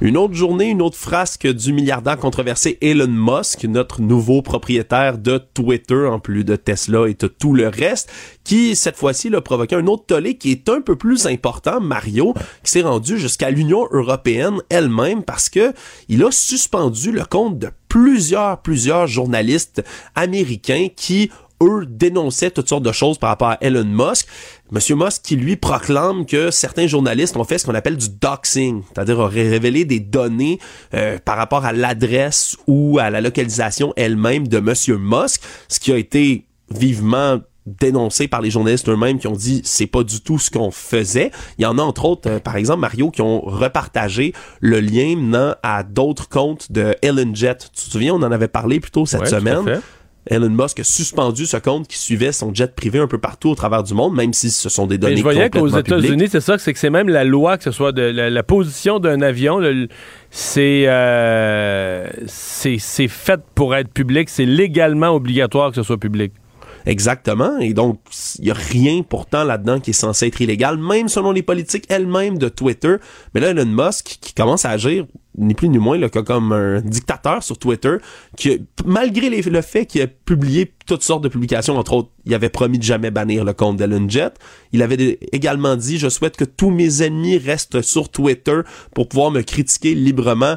Une 0.00 0.16
autre 0.16 0.32
journée, 0.32 0.70
une 0.70 0.80
autre 0.80 0.96
frasque 0.96 1.46
du 1.46 1.74
milliardaire 1.74 2.16
controversé 2.16 2.78
Elon 2.80 3.08
Musk, 3.08 3.64
notre 3.64 4.00
nouveau 4.00 4.40
propriétaire 4.40 5.18
de 5.18 5.36
Twitter, 5.36 6.06
en 6.06 6.18
plus 6.18 6.44
de 6.44 6.56
Tesla 6.56 7.06
et 7.06 7.14
de 7.14 7.26
tout 7.26 7.52
le 7.52 7.68
reste, 7.68 8.10
qui, 8.42 8.74
cette 8.74 8.96
fois-ci, 8.96 9.34
a 9.34 9.40
provoqué 9.42 9.76
un 9.76 9.86
autre 9.86 10.06
tollé 10.06 10.38
qui 10.38 10.50
est 10.50 10.68
un 10.70 10.80
peu 10.80 10.96
plus 10.96 11.26
important, 11.26 11.78
Mario, 11.78 12.32
qui 12.62 12.70
s'est 12.70 12.82
rendu 12.82 13.18
jusqu'à 13.18 13.50
l'Union 13.50 13.86
européenne 13.90 14.60
elle-même 14.70 15.22
parce 15.22 15.50
que 15.50 15.74
il 16.08 16.24
a 16.24 16.30
suspendu 16.30 17.12
le 17.12 17.24
compte 17.26 17.58
de 17.58 17.68
plusieurs, 17.88 18.60
plusieurs 18.62 19.06
journalistes 19.06 19.84
américains 20.14 20.88
qui 20.94 21.30
eux 21.62 21.86
dénonçaient 21.86 22.50
toutes 22.50 22.68
sortes 22.68 22.82
de 22.82 22.92
choses 22.92 23.18
par 23.18 23.30
rapport 23.30 23.48
à 23.48 23.58
Elon 23.60 23.84
Musk. 23.84 24.26
Monsieur 24.70 24.96
Musk 24.96 25.22
qui 25.22 25.36
lui 25.36 25.56
proclame 25.56 26.26
que 26.26 26.50
certains 26.50 26.86
journalistes 26.86 27.36
ont 27.36 27.44
fait 27.44 27.58
ce 27.58 27.66
qu'on 27.66 27.74
appelle 27.74 27.96
du 27.96 28.08
doxing, 28.08 28.82
c'est-à-dire 28.88 29.18
auraient 29.18 29.48
révélé 29.48 29.84
des 29.84 30.00
données 30.00 30.58
euh, 30.94 31.18
par 31.24 31.36
rapport 31.36 31.64
à 31.64 31.72
l'adresse 31.72 32.56
ou 32.66 32.98
à 32.98 33.10
la 33.10 33.20
localisation 33.20 33.92
elle-même 33.96 34.48
de 34.48 34.60
Monsieur 34.60 34.98
Musk, 34.98 35.42
ce 35.68 35.80
qui 35.80 35.92
a 35.92 35.96
été 35.96 36.46
vivement 36.70 37.40
dénoncé 37.66 38.28
par 38.28 38.42
les 38.42 38.50
journalistes 38.50 38.88
eux-mêmes 38.88 39.18
qui 39.18 39.26
ont 39.26 39.32
dit 39.32 39.62
c'est 39.64 39.86
pas 39.86 40.02
du 40.02 40.20
tout 40.20 40.38
ce 40.38 40.50
qu'on 40.50 40.70
faisait. 40.70 41.30
Il 41.58 41.62
y 41.62 41.66
en 41.66 41.78
a 41.78 41.82
entre 41.82 42.04
autres, 42.04 42.28
euh, 42.28 42.38
par 42.38 42.56
exemple 42.56 42.80
Mario, 42.80 43.10
qui 43.10 43.22
ont 43.22 43.40
repartagé 43.40 44.34
le 44.60 44.80
lien 44.80 45.16
menant 45.16 45.54
à 45.62 45.82
d'autres 45.82 46.28
comptes 46.28 46.70
de 46.70 46.94
Ellen 47.02 47.34
Jet. 47.34 47.70
Tu 47.74 47.86
te 47.86 47.90
souviens, 47.90 48.14
on 48.14 48.22
en 48.22 48.32
avait 48.32 48.48
parlé 48.48 48.80
plus 48.80 48.90
tôt 48.90 49.06
cette 49.06 49.28
semaine. 49.28 49.80
Elon 50.26 50.50
Musk 50.50 50.80
a 50.80 50.84
suspendu 50.84 51.44
ce 51.46 51.58
compte 51.58 51.86
qui 51.86 51.98
suivait 51.98 52.32
son 52.32 52.54
jet 52.54 52.74
privé 52.74 52.98
un 52.98 53.06
peu 53.06 53.18
partout 53.18 53.50
au 53.50 53.54
travers 53.54 53.82
du 53.82 53.94
monde, 53.94 54.14
même 54.14 54.32
si 54.32 54.50
ce 54.50 54.68
sont 54.68 54.86
des 54.86 54.96
données 54.96 55.14
Mais 55.14 55.18
je 55.18 55.22
voyais 55.22 55.50
qu'aux 55.50 55.68
États-Unis, 55.68 56.28
c'est 56.30 56.40
ça, 56.40 56.56
c'est 56.56 56.72
que 56.72 56.78
c'est 56.78 56.90
même 56.90 57.08
la 57.08 57.24
loi, 57.24 57.58
que 57.58 57.64
ce 57.64 57.70
soit 57.70 57.92
de 57.92 58.02
la, 58.02 58.42
position 58.42 58.98
d'un 59.00 59.20
avion, 59.20 59.60
c'est 60.30 60.84
euh, 60.86 62.08
c'est 62.26 63.08
fait 63.08 63.40
pour 63.54 63.74
être 63.74 63.88
public, 63.88 64.28
c'est 64.28 64.46
légalement 64.46 65.10
obligatoire 65.10 65.70
que 65.70 65.76
ce 65.76 65.82
soit 65.82 65.98
public. 65.98 66.32
Exactement. 66.86 67.58
Et 67.58 67.72
donc, 67.72 68.00
il 68.38 68.46
y 68.46 68.50
a 68.50 68.54
rien 68.54 69.02
pourtant 69.02 69.44
là-dedans 69.44 69.80
qui 69.80 69.90
est 69.90 69.94
censé 69.94 70.26
être 70.26 70.40
illégal, 70.40 70.76
même 70.76 71.08
selon 71.08 71.32
les 71.32 71.42
politiques 71.42 71.84
elles-mêmes 71.88 72.38
de 72.38 72.48
Twitter. 72.48 72.96
Mais 73.34 73.40
là, 73.40 73.50
Elon 73.50 73.64
Musk, 73.66 74.18
qui 74.20 74.34
commence 74.34 74.64
à 74.64 74.70
agir 74.70 75.06
ni 75.36 75.54
plus 75.54 75.68
ni 75.68 75.78
moins 75.78 75.98
là, 75.98 76.08
comme 76.08 76.52
un 76.52 76.80
dictateur 76.80 77.42
sur 77.42 77.58
Twitter, 77.58 77.96
qui, 78.36 78.62
malgré 78.84 79.28
le 79.28 79.62
fait 79.62 79.86
qu'il 79.86 80.02
a 80.02 80.06
publié 80.06 80.72
toutes 80.86 81.02
sortes 81.02 81.22
de 81.22 81.28
publications, 81.28 81.76
entre 81.76 81.94
autres, 81.94 82.10
il 82.24 82.34
avait 82.34 82.48
promis 82.48 82.78
de 82.78 82.84
jamais 82.84 83.10
bannir 83.10 83.44
le 83.44 83.52
compte 83.52 83.76
d'Ellen 83.76 84.08
Jet. 84.10 84.34
Il 84.72 84.82
avait 84.82 85.18
également 85.32 85.76
dit, 85.76 85.98
je 85.98 86.08
souhaite 86.08 86.36
que 86.36 86.44
tous 86.44 86.70
mes 86.70 87.02
ennemis 87.02 87.38
restent 87.38 87.82
sur 87.82 88.08
Twitter 88.08 88.60
pour 88.94 89.08
pouvoir 89.08 89.30
me 89.30 89.42
critiquer 89.42 89.94
librement. 89.94 90.56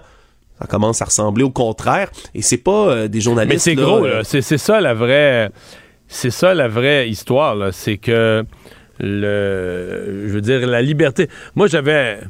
Ça 0.59 0.67
commence 0.67 1.01
à 1.01 1.05
ressembler 1.05 1.43
au 1.43 1.51
contraire. 1.51 2.09
Et 2.33 2.41
c'est 2.41 2.57
pas 2.57 2.89
euh, 2.89 3.07
des 3.07 3.21
journalistes 3.21 3.53
mais 3.53 3.59
c'est 3.59 3.75
gros 3.75 4.03
euh, 4.03 4.23
c'est 4.23 4.41
ça 4.57 4.81
la 4.81 4.95
vraie 4.95 5.51
c'est 6.07 6.31
ça 6.31 6.55
la 6.55 6.67
vraie 6.67 7.07
histoire 7.07 7.71
c'est 7.73 7.97
que 7.97 8.43
le 8.99 10.23
je 10.27 10.33
veux 10.33 10.41
dire 10.41 10.65
la 10.65 10.81
liberté. 10.81 11.29
Moi 11.55 11.67
j'avais 11.67 12.21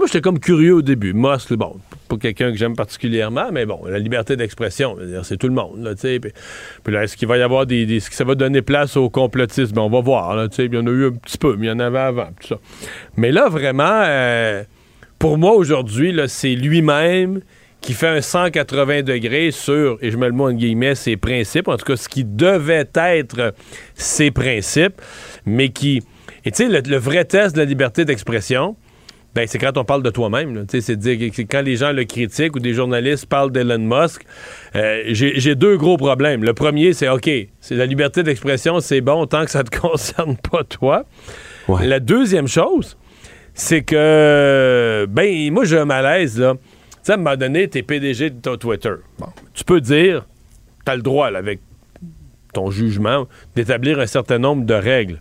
moi, 0.00 0.06
j'étais 0.06 0.20
comme 0.20 0.38
curieux 0.38 0.74
au 0.74 0.82
début. 0.82 1.12
Musk, 1.14 1.52
bon, 1.54 1.76
pas 2.08 2.16
quelqu'un 2.16 2.50
que 2.50 2.58
j'aime 2.58 2.74
particulièrement, 2.74 3.50
mais 3.52 3.66
bon, 3.66 3.84
la 3.86 3.98
liberté 3.98 4.36
d'expression, 4.36 4.96
c'est 5.22 5.36
tout 5.36 5.48
le 5.48 5.54
monde, 5.54 5.82
là, 5.82 5.94
tu 5.94 6.00
sais. 6.00 6.20
Puis, 6.20 6.92
là, 6.92 7.04
est-ce 7.04 7.16
qu'il 7.16 7.28
va 7.28 7.38
y 7.38 7.42
avoir 7.42 7.66
des, 7.66 7.82
Est-ce 7.96 8.10
que 8.10 8.16
ça 8.16 8.24
va 8.24 8.34
donner 8.34 8.62
place 8.62 8.96
au 8.96 9.08
complotisme? 9.08 9.78
on 9.78 9.90
va 9.90 10.00
voir, 10.00 10.34
là, 10.34 10.48
tu 10.48 10.56
sais. 10.56 10.66
Il 10.66 10.74
y 10.74 10.78
en 10.78 10.86
a 10.86 10.90
eu 10.90 11.06
un 11.06 11.12
petit 11.12 11.38
peu, 11.38 11.56
mais 11.56 11.66
il 11.66 11.70
y 11.70 11.72
en 11.72 11.78
avait 11.78 11.98
avant, 11.98 12.28
tout 12.40 12.48
ça. 12.48 12.58
Mais 13.16 13.30
là, 13.30 13.48
vraiment, 13.48 14.02
euh, 14.04 14.64
pour 15.18 15.38
moi, 15.38 15.52
aujourd'hui, 15.52 16.12
là, 16.12 16.28
c'est 16.28 16.54
lui-même 16.54 17.40
qui 17.80 17.92
fait 17.92 18.08
un 18.08 18.22
180 18.22 19.02
degrés 19.02 19.50
sur, 19.50 19.98
et 20.00 20.10
je 20.10 20.16
mets 20.16 20.26
le 20.26 20.32
mot 20.32 20.48
en 20.48 20.52
guillemets, 20.52 20.94
ses 20.94 21.16
principes, 21.16 21.68
en 21.68 21.76
tout 21.76 21.84
cas, 21.84 21.96
ce 21.96 22.08
qui 22.08 22.24
devait 22.24 22.88
être 22.94 23.54
ses 23.94 24.30
principes, 24.30 25.00
mais 25.44 25.68
qui... 25.68 26.02
Et 26.46 26.50
tu 26.50 26.68
sais, 26.68 26.80
le 26.80 26.96
vrai 26.96 27.24
test 27.26 27.54
de 27.54 27.60
la 27.60 27.66
liberté 27.66 28.04
d'expression, 28.04 28.76
ben, 29.34 29.46
c'est 29.48 29.58
quand 29.58 29.76
on 29.76 29.84
parle 29.84 30.02
de 30.02 30.10
toi-même. 30.10 30.64
C'est 30.68 30.96
dire 30.96 31.18
que 31.32 31.42
quand 31.42 31.62
les 31.62 31.76
gens 31.76 31.92
le 31.92 32.04
critiquent 32.04 32.54
ou 32.54 32.60
des 32.60 32.72
journalistes 32.72 33.26
parlent 33.26 33.50
d'Elon 33.50 33.78
Musk, 33.78 34.22
euh, 34.76 35.02
j'ai 35.08 35.54
deux 35.54 35.76
gros 35.76 35.96
problèmes. 35.96 36.44
Le 36.44 36.54
premier, 36.54 36.92
c'est 36.92 37.08
OK, 37.08 37.28
c'est 37.60 37.74
la 37.74 37.86
liberté 37.86 38.22
d'expression, 38.22 38.80
c'est 38.80 39.00
bon 39.00 39.26
tant 39.26 39.44
que 39.44 39.50
ça 39.50 39.64
te 39.64 39.76
concerne 39.78 40.36
pas 40.36 40.62
toi. 40.62 41.04
La 41.80 41.98
deuxième 41.98 42.46
chose, 42.46 42.96
c'est 43.54 43.82
que, 43.82 45.06
ben, 45.08 45.52
moi, 45.52 45.64
j'ai 45.64 45.78
un 45.78 45.84
malaise, 45.84 46.38
là. 46.38 46.54
Tu 46.54 47.08
sais, 47.08 47.12
à 47.12 47.14
un 47.16 47.18
moment 47.18 47.36
donné, 47.36 47.68
t'es 47.68 47.82
PDG 47.82 48.30
de 48.30 48.40
ton 48.40 48.56
Twitter. 48.56 48.94
Bon, 49.18 49.26
tu 49.52 49.64
peux 49.64 49.80
dire, 49.80 50.26
t'as 50.84 50.96
le 50.96 51.02
droit, 51.02 51.26
avec 51.28 51.60
ton 52.52 52.70
jugement, 52.70 53.26
d'établir 53.54 53.98
un 53.98 54.06
certain 54.06 54.38
nombre 54.38 54.64
de 54.64 54.74
règles. 54.74 55.20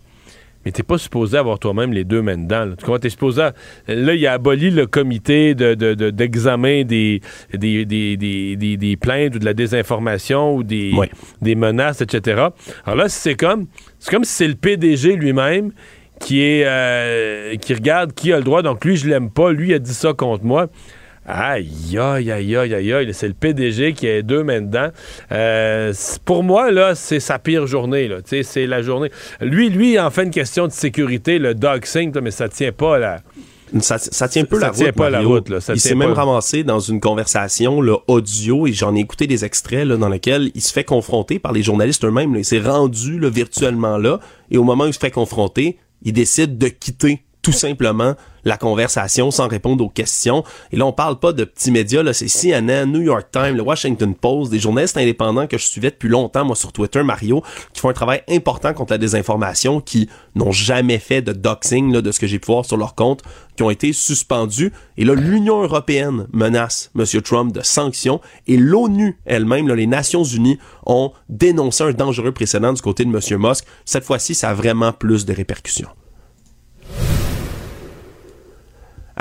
Mais 0.65 0.71
t'es 0.71 0.83
pas 0.83 0.97
supposé 0.97 1.37
avoir 1.37 1.59
toi-même 1.59 1.93
les 1.93 2.03
deux 2.03 2.21
mains 2.21 2.37
dedans. 2.37 2.65
Là. 2.65 2.75
Tu 2.77 2.85
comprends? 2.85 2.99
T'es 2.99 3.09
supposé... 3.09 3.49
Là, 3.87 4.13
il 4.13 4.27
a 4.27 4.33
aboli 4.33 4.71
le 4.71 4.85
comité 4.85 5.55
d'examen 5.55 6.83
de, 6.83 7.19
des, 7.53 7.85
des, 7.85 8.77
des, 8.77 8.97
plaintes 8.97 9.35
ou 9.35 9.39
de 9.39 9.45
la 9.45 9.53
désinformation 9.53 10.55
ou 10.55 10.63
des, 10.63 10.93
des 11.41 11.55
menaces, 11.55 12.01
etc. 12.01 12.47
Alors 12.85 12.97
là, 12.97 13.09
c'est 13.09 13.35
comme... 13.35 13.67
C'est 13.99 14.11
comme 14.11 14.23
si 14.23 14.33
c'est 14.33 14.47
le 14.47 14.55
PDG 14.55 15.15
lui-même 15.15 15.71
qui 16.19 16.41
est... 16.41 16.63
Euh, 16.65 17.55
qui 17.57 17.73
regarde 17.73 18.13
qui 18.13 18.31
a 18.31 18.37
le 18.37 18.43
droit. 18.43 18.61
Donc, 18.61 18.85
lui, 18.85 18.95
je 18.95 19.07
l'aime 19.07 19.29
pas. 19.29 19.51
Lui, 19.51 19.69
il 19.69 19.73
a 19.73 19.79
dit 19.79 19.93
ça 19.93 20.13
contre 20.13 20.45
moi. 20.45 20.69
Aïe, 21.25 21.97
aïe, 21.97 22.31
aïe, 22.31 22.55
aïe, 22.55 22.73
aïe, 22.73 22.93
aïe. 22.93 23.13
C'est 23.13 23.27
le 23.27 23.33
PDG 23.33 23.93
qui 23.93 24.09
a 24.09 24.21
deux 24.21 24.43
mains 24.43 24.61
dedans. 24.61 24.89
Euh, 25.31 25.93
pour 26.25 26.43
moi, 26.43 26.71
là, 26.71 26.95
c'est 26.95 27.19
sa 27.21 27.39
pire 27.39 27.65
journée. 27.65 28.07
Là. 28.07 28.17
C'est 28.25 28.67
la 28.67 28.81
journée. 28.81 29.09
Lui, 29.39 29.69
lui, 29.69 29.99
en 29.99 30.09
fait 30.09 30.23
une 30.23 30.31
question 30.31 30.67
de 30.67 30.73
sécurité, 30.73 31.39
le 31.39 31.55
dog 31.55 31.85
sync, 31.85 32.15
mais 32.17 32.31
ça 32.31 32.49
tient 32.49 32.71
pas 32.71 32.97
là. 32.97 33.21
Ça, 33.79 33.97
ça, 33.97 34.27
tient 34.27 34.45
peu 34.45 34.59
la 34.59 34.69
route. 34.69 34.91
Pas 34.91 35.09
la 35.09 35.21
route 35.21 35.49
là. 35.49 35.57
il 35.69 35.79
s'est 35.79 35.95
même 35.95 36.11
ramassé 36.11 36.63
dans 36.63 36.79
une 36.79 36.99
conversation 36.99 37.81
là, 37.81 37.97
audio 38.05 38.67
et 38.67 38.73
j'en 38.73 38.95
ai 38.95 38.99
écouté 38.99 39.25
des 39.25 39.45
extraits 39.45 39.87
là, 39.87 39.97
dans 39.97 40.09
lesquels 40.09 40.51
il 40.53 40.61
se 40.61 40.71
fait 40.71 40.83
confronter 40.83 41.39
par 41.39 41.53
les 41.53 41.63
journalistes 41.63 42.05
eux-mêmes. 42.05 42.35
Il 42.35 42.45
s'est 42.45 42.59
rendu 42.59 43.17
là, 43.17 43.29
virtuellement 43.29 43.97
là 43.97 44.19
et 44.51 44.59
au 44.59 44.63
moment 44.63 44.83
où 44.83 44.87
il 44.87 44.93
se 44.93 44.99
fait 44.99 45.09
confronter, 45.09 45.79
il 46.03 46.13
décide 46.13 46.59
de 46.59 46.67
quitter 46.67 47.23
tout 47.43 47.51
simplement 47.51 48.15
la 48.45 48.57
conversation 48.57 49.31
sans 49.31 49.47
répondre 49.47 49.83
aux 49.83 49.89
questions. 49.89 50.43
Et 50.71 50.77
là, 50.77 50.85
on 50.85 50.93
parle 50.93 51.19
pas 51.19 51.33
de 51.33 51.43
petits 51.43 51.71
médias, 51.71 52.03
là, 52.03 52.13
c'est 52.13 52.27
CNN, 52.27 52.85
New 52.85 53.01
York 53.01 53.27
Times, 53.31 53.55
le 53.55 53.61
Washington 53.61 54.15
Post, 54.15 54.51
des 54.51 54.59
journalistes 54.59 54.97
indépendants 54.97 55.47
que 55.47 55.57
je 55.57 55.65
suivais 55.65 55.91
depuis 55.91 56.09
longtemps, 56.09 56.45
moi, 56.45 56.55
sur 56.55 56.71
Twitter, 56.71 57.03
Mario, 57.03 57.43
qui 57.73 57.81
font 57.81 57.89
un 57.89 57.93
travail 57.93 58.23
important 58.29 58.73
contre 58.73 58.93
la 58.93 58.97
désinformation, 58.97 59.81
qui 59.81 60.09
n'ont 60.35 60.51
jamais 60.51 60.99
fait 60.99 61.21
de 61.21 61.33
doxing, 61.33 61.93
là, 61.93 62.01
de 62.01 62.11
ce 62.11 62.19
que 62.19 62.27
j'ai 62.27 62.39
pu 62.39 62.47
voir 62.47 62.65
sur 62.65 62.77
leur 62.77 62.95
compte, 62.95 63.21
qui 63.55 63.63
ont 63.63 63.69
été 63.69 63.93
suspendus. 63.93 64.71
Et 64.97 65.05
là, 65.05 65.13
l'Union 65.13 65.61
européenne 65.61 66.27
menace 66.31 66.91
M. 66.97 67.05
Trump 67.21 67.53
de 67.53 67.61
sanctions 67.61 68.19
et 68.47 68.57
l'ONU 68.57 69.17
elle-même, 69.25 69.67
les 69.73 69.87
Nations 69.87 70.23
unies, 70.23 70.59
ont 70.85 71.11
dénoncé 71.29 71.83
un 71.83 71.91
dangereux 71.91 72.31
précédent 72.31 72.73
du 72.73 72.81
côté 72.81 73.05
de 73.05 73.09
M. 73.09 73.39
Musk. 73.39 73.65
Cette 73.85 74.05
fois-ci, 74.05 74.33
ça 74.33 74.49
a 74.49 74.53
vraiment 74.53 74.91
plus 74.91 75.25
de 75.25 75.33
répercussions. 75.33 75.89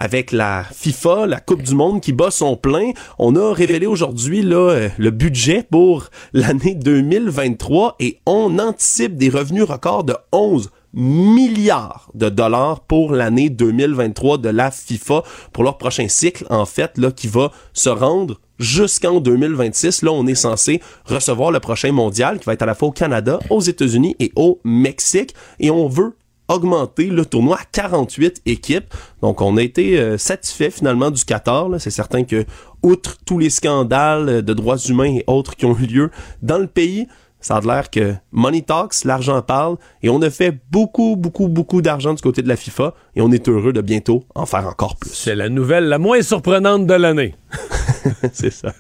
Avec 0.03 0.33
la 0.33 0.65
FIFA, 0.65 1.27
la 1.29 1.39
Coupe 1.39 1.63
du 1.63 1.77
Monde 1.77 2.01
qui 2.01 2.13
bat 2.13 2.33
son 2.33 2.57
plein. 2.57 2.91
On 3.21 3.37
a 3.37 3.55
révélé 3.55 3.87
aujourd'hui 3.87 4.45
euh, 4.53 4.89
le 4.99 5.11
budget 5.13 5.65
pour 5.71 6.11
l'année 6.33 6.75
2023 6.75 7.95
et 8.01 8.19
on 8.27 8.59
anticipe 8.59 9.15
des 9.15 9.29
revenus 9.29 9.63
records 9.63 10.03
de 10.03 10.17
11 10.33 10.71
milliards 10.93 12.11
de 12.15 12.29
dollars 12.29 12.81
pour 12.81 13.13
l'année 13.13 13.49
2023 13.49 14.39
de 14.39 14.49
la 14.49 14.73
FIFA 14.73 15.23
pour 15.53 15.63
leur 15.63 15.79
prochain 15.79 16.09
cycle 16.09 16.47
en 16.51 16.67
fait 16.67 16.99
là 16.99 17.13
qui 17.13 17.29
va 17.29 17.53
se 17.73 17.89
rendre 17.89 18.41
jusqu'en 18.59 19.21
2026. 19.21 20.03
Là, 20.03 20.11
on 20.11 20.27
est 20.27 20.35
censé 20.35 20.83
recevoir 21.05 21.53
le 21.53 21.61
prochain 21.61 21.93
mondial 21.93 22.41
qui 22.41 22.47
va 22.47 22.55
être 22.55 22.63
à 22.63 22.67
la 22.67 22.75
fois 22.75 22.89
au 22.89 22.93
Canada, 22.93 23.39
aux 23.51 23.61
États-Unis 23.61 24.17
et 24.19 24.33
au 24.35 24.59
Mexique 24.65 25.33
et 25.61 25.71
on 25.71 25.87
veut 25.87 26.17
augmenté 26.53 27.07
le 27.07 27.25
tournoi 27.25 27.57
à 27.57 27.65
48 27.71 28.43
équipes. 28.47 28.95
Donc 29.21 29.41
on 29.41 29.57
a 29.57 29.63
été 29.63 29.99
euh, 29.99 30.19
satisfait 30.19 30.71
finalement 30.71 31.11
du 31.11 31.25
Qatar. 31.25 31.69
C'est 31.79 31.91
certain 31.91 32.25
que 32.25 32.45
outre 32.83 33.17
tous 33.25 33.39
les 33.39 33.51
scandales 33.51 34.43
de 34.43 34.55
droits 34.55 34.79
humains 34.79 35.17
et 35.17 35.25
autres 35.27 35.57
qui 35.57 35.67
ont 35.67 35.77
eu 35.79 35.87
lieu 35.87 36.11
dans 36.43 36.59
le 36.59 36.67
pays, 36.67 37.07
ça 37.41 37.57
a 37.57 37.61
l'air 37.61 37.91
que 37.91 38.15
money 38.31 38.63
talks, 38.63 39.05
l'argent 39.05 39.43
parle, 39.43 39.77
et 40.03 40.09
on 40.09 40.23
a 40.23 40.31
fait 40.31 40.57
beaucoup, 40.71 41.17
beaucoup, 41.17 41.49
beaucoup 41.49 41.83
d'argent 41.83 42.15
du 42.15 42.23
côté 42.23 42.41
de 42.41 42.49
la 42.49 42.55
FIFA, 42.55 42.95
et 43.17 43.21
on 43.21 43.33
est 43.33 43.49
heureux 43.49 43.73
de 43.73 43.81
bientôt 43.81 44.23
en 44.37 44.47
faire 44.47 44.69
encore 44.69 44.97
plus. 44.97 45.11
C'est 45.13 45.35
la 45.35 45.49
nouvelle 45.49 45.89
la 45.89 45.99
moins 45.99 46.23
surprenante 46.23 46.87
de 46.87 46.95
l'année. 46.95 47.35
C'est 48.33 48.53
ça. 48.53 48.73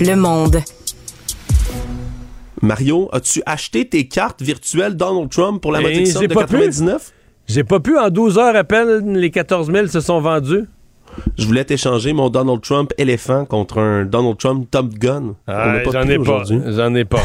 Le 0.00 0.14
monde. 0.14 0.62
Mario, 2.62 3.08
as-tu 3.12 3.42
acheté 3.44 3.88
tes 3.88 4.06
cartes 4.06 4.40
virtuelles 4.40 4.96
Donald 4.96 5.28
Trump 5.28 5.60
pour 5.60 5.72
la 5.72 5.80
ben, 5.80 5.88
modique 5.88 6.06
somme 6.06 6.28
de 6.28 6.34
99? 6.34 7.12
J'ai 7.48 7.64
pas 7.64 7.80
pu. 7.80 7.98
En 7.98 8.08
12 8.08 8.38
heures 8.38 8.54
à 8.54 8.62
peine, 8.62 9.18
les 9.18 9.30
14 9.32 9.70
000 9.70 9.86
se 9.88 10.00
sont 10.00 10.20
vendus. 10.20 10.64
Je 11.36 11.44
voulais 11.44 11.64
t'échanger 11.64 12.12
mon 12.12 12.30
Donald 12.30 12.60
Trump 12.60 12.92
éléphant 12.96 13.44
contre 13.44 13.78
un 13.78 14.04
Donald 14.04 14.38
Trump 14.38 14.68
Top 14.70 14.94
Gun. 14.94 15.34
Ah, 15.48 15.82
J'en 15.92 16.02
ai 16.08 16.18
pas. 16.18 16.44
J'en 16.44 16.94
ai 16.94 17.04
pas. 17.04 17.22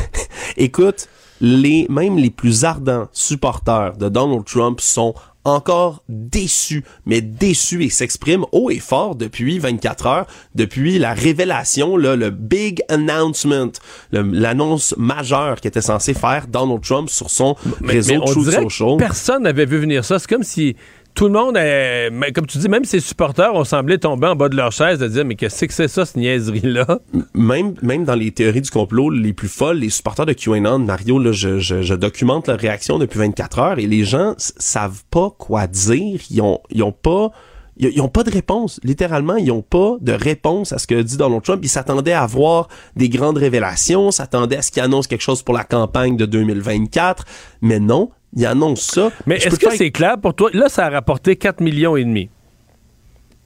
Écoute, 0.58 1.08
les, 1.39 1.86
même 1.88 2.17
les 2.17 2.32
plus 2.32 2.65
ardents 2.65 3.08
supporters 3.12 3.95
de 3.97 4.10
Donald 4.10 4.43
Trump 4.43 4.82
sont 4.82 5.13
encore 5.47 6.03
déçu, 6.10 6.83
mais 7.05 7.21
déçu 7.21 7.83
et 7.83 7.89
s'exprime 7.89 8.45
haut 8.51 8.69
et 8.69 8.79
fort 8.79 9.15
depuis 9.15 9.60
24 9.60 10.05
heures, 10.07 10.27
depuis 10.55 10.99
la 10.99 11.13
révélation, 11.13 11.97
là, 11.97 12.15
le 12.15 12.29
big 12.29 12.81
announcement, 12.89 13.71
l'annonce 14.12 14.93
majeure 14.97 15.62
qu'était 15.62 15.81
censé 15.81 16.13
faire 16.13 16.47
Donald 16.47 16.81
Trump 16.81 17.10
sur 17.10 17.29
son 17.29 17.55
réseau 17.83 18.19
mais 18.19 18.25
Truth 18.25 18.51
Social. 18.51 18.97
personne 18.97 19.43
n'avait 19.43 19.65
vu 19.65 19.77
venir 19.77 20.03
ça. 20.03 20.19
C'est 20.19 20.27
comme 20.27 20.43
si 20.43 20.75
tout 21.17 21.25
le 21.25 21.32
monde, 21.32 21.58
est, 21.58 22.12
comme 22.32 22.45
tu 22.45 22.60
dis, 22.60 22.69
même 22.69 22.86
ses 22.86 22.99
supporters 22.99 23.51
ont 23.56 23.63
semblé 23.63 23.97
tomber 23.97 24.27
en 24.27 24.36
bas 24.36 24.49
de 24.49 24.56
leur 24.56 24.71
chaise 24.71 24.99
de 24.99 25.08
dire 25.08 25.25
mais 25.25 25.34
qu'est-ce 25.34 25.65
que 25.65 25.73
c'est 25.73 25.88
ça, 25.88 26.06
cette 26.06 26.17
niaiserie-là? 26.17 26.99
Même, 27.34 27.73
même 27.82 28.03
dans 28.03 28.13
les 28.13 28.30
théories 28.30 28.62
du 28.62 28.69
complot 28.69 29.10
les 29.10 29.34
plus 29.34 29.47
folles, 29.47 29.80
les 29.80 29.89
supporters 29.89 30.27
de 30.27 30.34
QAnon, 30.34 30.77
Mario, 30.77 31.17
là, 31.17 31.32
je, 31.32 31.58
je, 31.58 31.93
documente 31.95 32.47
leur 32.47 32.60
réaction 32.60 32.99
depuis 32.99 33.17
24 33.17 33.58
heures 33.58 33.80
et 33.80 33.88
les 33.88 34.03
gens 34.03 34.36
savent 34.38 35.01
pas 35.10 35.32
quoi 35.36 35.65
dire. 35.65 36.21
Ils 36.30 36.41
ont, 36.43 36.60
ils 36.69 36.84
ont 36.84 36.91
pas 36.91 37.32
ils 37.80 37.97
n'ont 37.97 38.10
pas 38.10 38.23
de 38.23 38.32
réponse. 38.32 38.80
Littéralement, 38.84 39.36
ils 39.36 39.47
n'ont 39.47 39.62
pas 39.62 39.97
de 40.01 40.12
réponse 40.12 40.73
à 40.73 40.80
ce 40.80 40.88
que 40.88 40.99
dit 41.01 41.17
Donald 41.17 41.43
Trump. 41.43 41.60
Ils 41.63 41.69
s'attendaient 41.69 42.13
à 42.13 42.25
voir 42.25 42.67
des 42.95 43.10
grandes 43.10 43.38
révélations, 43.38 44.12
s'attendaient 44.12 44.58
à 44.58 44.62
ce 44.62 44.71
qu'il 44.71 44.82
annonce 44.82 45.08
quelque 45.08 45.21
chose 45.21 45.43
pour 45.43 45.53
la 45.53 45.63
campagne 45.63 46.17
de 46.17 46.25
2024. 46.25 47.25
Mais 47.62 47.80
non, 47.80 48.10
il 48.35 48.45
annonce 48.45 48.81
ça. 48.81 49.11
Mais 49.25 49.37
est-ce 49.37 49.59
que 49.59 49.75
c'est 49.75 49.91
clair 49.91 50.17
pour 50.19 50.33
toi? 50.33 50.49
Là, 50.53 50.69
ça 50.69 50.85
a 50.85 50.89
rapporté 50.89 51.35
4 51.35 51.61
millions 51.61 51.95
et 51.95 52.03
demi. 52.03 52.29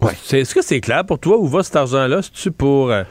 Ouais. 0.01 0.13
Est-ce 0.31 0.55
que 0.55 0.61
c'est 0.61 0.81
clair 0.81 1.05
pour 1.05 1.19
toi 1.19 1.37
où 1.37 1.47
va 1.47 1.63
cet 1.63 1.75
argent-là? 1.75 2.21
C'est-tu 2.21 2.51
pour... 2.51 2.91
Euh, 2.91 3.03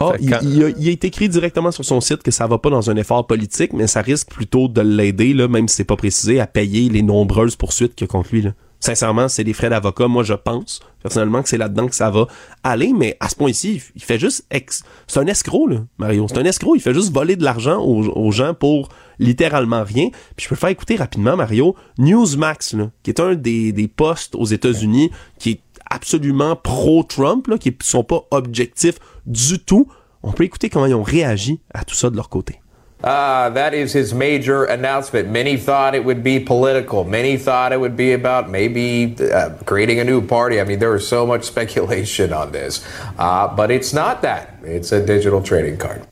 ah, 0.00 0.12
il, 0.20 0.32
a, 0.32 0.40
il, 0.42 0.88
est 0.88 1.04
écrit 1.04 1.28
directement 1.28 1.72
sur 1.72 1.84
son 1.84 2.00
site 2.00 2.22
que 2.22 2.30
ça 2.30 2.46
va 2.46 2.58
pas 2.58 2.70
dans 2.70 2.88
un 2.88 2.96
effort 2.96 3.26
politique, 3.26 3.72
mais 3.72 3.88
ça 3.88 4.00
risque 4.00 4.28
plutôt 4.28 4.68
de 4.68 4.80
l'aider, 4.80 5.34
là, 5.34 5.48
même 5.48 5.66
si 5.66 5.76
c'est 5.76 5.84
pas 5.84 5.96
précisé, 5.96 6.38
à 6.38 6.46
payer 6.46 6.88
les 6.88 7.02
nombreuses 7.02 7.56
poursuites 7.56 7.96
qu'il 7.96 8.06
y 8.06 8.08
a 8.08 8.12
contre 8.12 8.28
lui. 8.32 8.42
Là. 8.42 8.52
Sincèrement, 8.80 9.28
c'est 9.28 9.44
des 9.44 9.52
frais 9.52 9.70
d'avocat. 9.70 10.06
Moi, 10.06 10.22
je 10.22 10.34
pense 10.34 10.80
personnellement 11.02 11.42
que 11.42 11.48
c'est 11.48 11.58
là-dedans 11.58 11.88
que 11.88 11.94
ça 11.94 12.10
va 12.10 12.26
aller, 12.62 12.92
mais 12.92 13.16
à 13.20 13.28
ce 13.28 13.34
point-ci, 13.34 13.82
il 13.94 14.02
fait 14.02 14.18
juste... 14.18 14.46
Ex... 14.50 14.84
C'est 15.06 15.18
un 15.18 15.26
escroc, 15.26 15.66
là, 15.68 15.84
Mario. 15.98 16.26
C'est 16.28 16.38
un 16.38 16.44
escroc. 16.44 16.76
Il 16.76 16.82
fait 16.82 16.94
juste 16.94 17.12
voler 17.12 17.36
de 17.36 17.44
l'argent 17.44 17.80
aux, 17.82 18.30
gens 18.30 18.54
pour 18.54 18.88
littéralement 19.18 19.82
rien. 19.82 20.10
Puis 20.36 20.44
je 20.44 20.48
peux 20.48 20.56
faire 20.56 20.68
écouter 20.68 20.96
rapidement, 20.96 21.36
Mario, 21.36 21.74
Newsmax, 21.98 22.74
là, 22.74 22.90
qui 23.02 23.10
est 23.10 23.20
un 23.20 23.34
des, 23.34 23.72
des 23.72 23.88
postes 23.88 24.34
aux 24.36 24.46
États-Unis 24.46 25.10
qui 25.38 25.50
est 25.50 25.60
absolument 25.90 26.54
pro-Trump, 26.54 27.58
qui 27.58 27.76
sont 27.82 28.04
pas 28.04 28.26
objectifs 28.30 28.98
du 29.26 29.58
tout. 29.58 29.88
On 30.22 30.32
peut 30.32 30.44
écouter 30.44 30.68
comment 30.68 30.86
ils 30.86 30.94
ont 30.94 31.02
réagi 31.02 31.60
à 31.72 31.84
tout 31.84 31.94
ça 31.94 32.10
de 32.10 32.16
leur 32.16 32.28
côté. 32.28 32.60
Uh, 33.02 33.48
that 33.50 33.74
is 33.74 33.92
his 33.92 34.12
major 34.12 34.64
announcement. 34.64 35.28
Many 35.28 35.56
thought 35.56 35.94
it 35.94 36.04
would 36.04 36.24
be 36.24 36.40
political. 36.40 37.04
Many 37.04 37.36
thought 37.36 37.72
it 37.72 37.78
would 37.78 37.96
be 37.96 38.12
about 38.12 38.50
maybe 38.50 39.14
uh, 39.32 39.50
creating 39.66 40.00
a 40.00 40.04
new 40.04 40.20
party. 40.20 40.60
I 40.60 40.64
mean, 40.64 40.80
there 40.80 40.90
was 40.90 41.06
so 41.06 41.24
much 41.24 41.44
speculation 41.54 42.32
on 42.32 42.50
this. 42.50 42.84
Uh, 43.16 43.54
but 43.54 43.70
it's 43.70 43.92
not 43.92 44.22
that. 44.22 44.58
It's 44.64 44.90
a 44.90 45.04
digital 45.04 45.42
trading 45.42 45.78
card. 45.78 46.02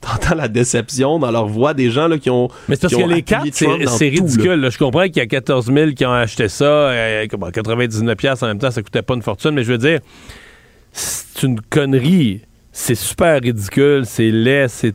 T'entends 0.00 0.36
la 0.36 0.48
déception 0.48 1.18
dans 1.18 1.30
leur 1.30 1.46
voix 1.46 1.74
des 1.74 1.90
gens 1.90 2.08
là, 2.08 2.18
qui 2.18 2.30
ont. 2.30 2.48
Mais 2.68 2.76
c'est 2.76 2.82
parce 2.82 2.94
que 2.94 3.08
les 3.08 3.22
cartes, 3.22 3.48
c'est 3.52 4.08
ridicule. 4.08 4.60
Là. 4.60 4.70
Je 4.70 4.78
comprends 4.78 5.04
qu'il 5.04 5.18
y 5.18 5.20
a 5.20 5.26
14 5.26 5.66
000 5.66 5.90
qui 5.90 6.06
ont 6.06 6.12
acheté 6.12 6.48
ça. 6.48 6.64
Euh, 6.64 7.26
99$ 7.26 8.44
en 8.44 8.46
même 8.46 8.58
temps, 8.58 8.70
ça 8.70 8.82
coûtait 8.82 9.02
pas 9.02 9.14
une 9.14 9.22
fortune. 9.22 9.50
Mais 9.50 9.64
je 9.64 9.72
veux 9.72 9.78
dire, 9.78 10.00
c'est 10.92 11.42
une 11.42 11.60
connerie. 11.60 12.42
C'est 12.72 12.94
super 12.94 13.42
ridicule. 13.42 14.04
C'est 14.06 14.30
laid. 14.30 14.68
C'est 14.68 14.94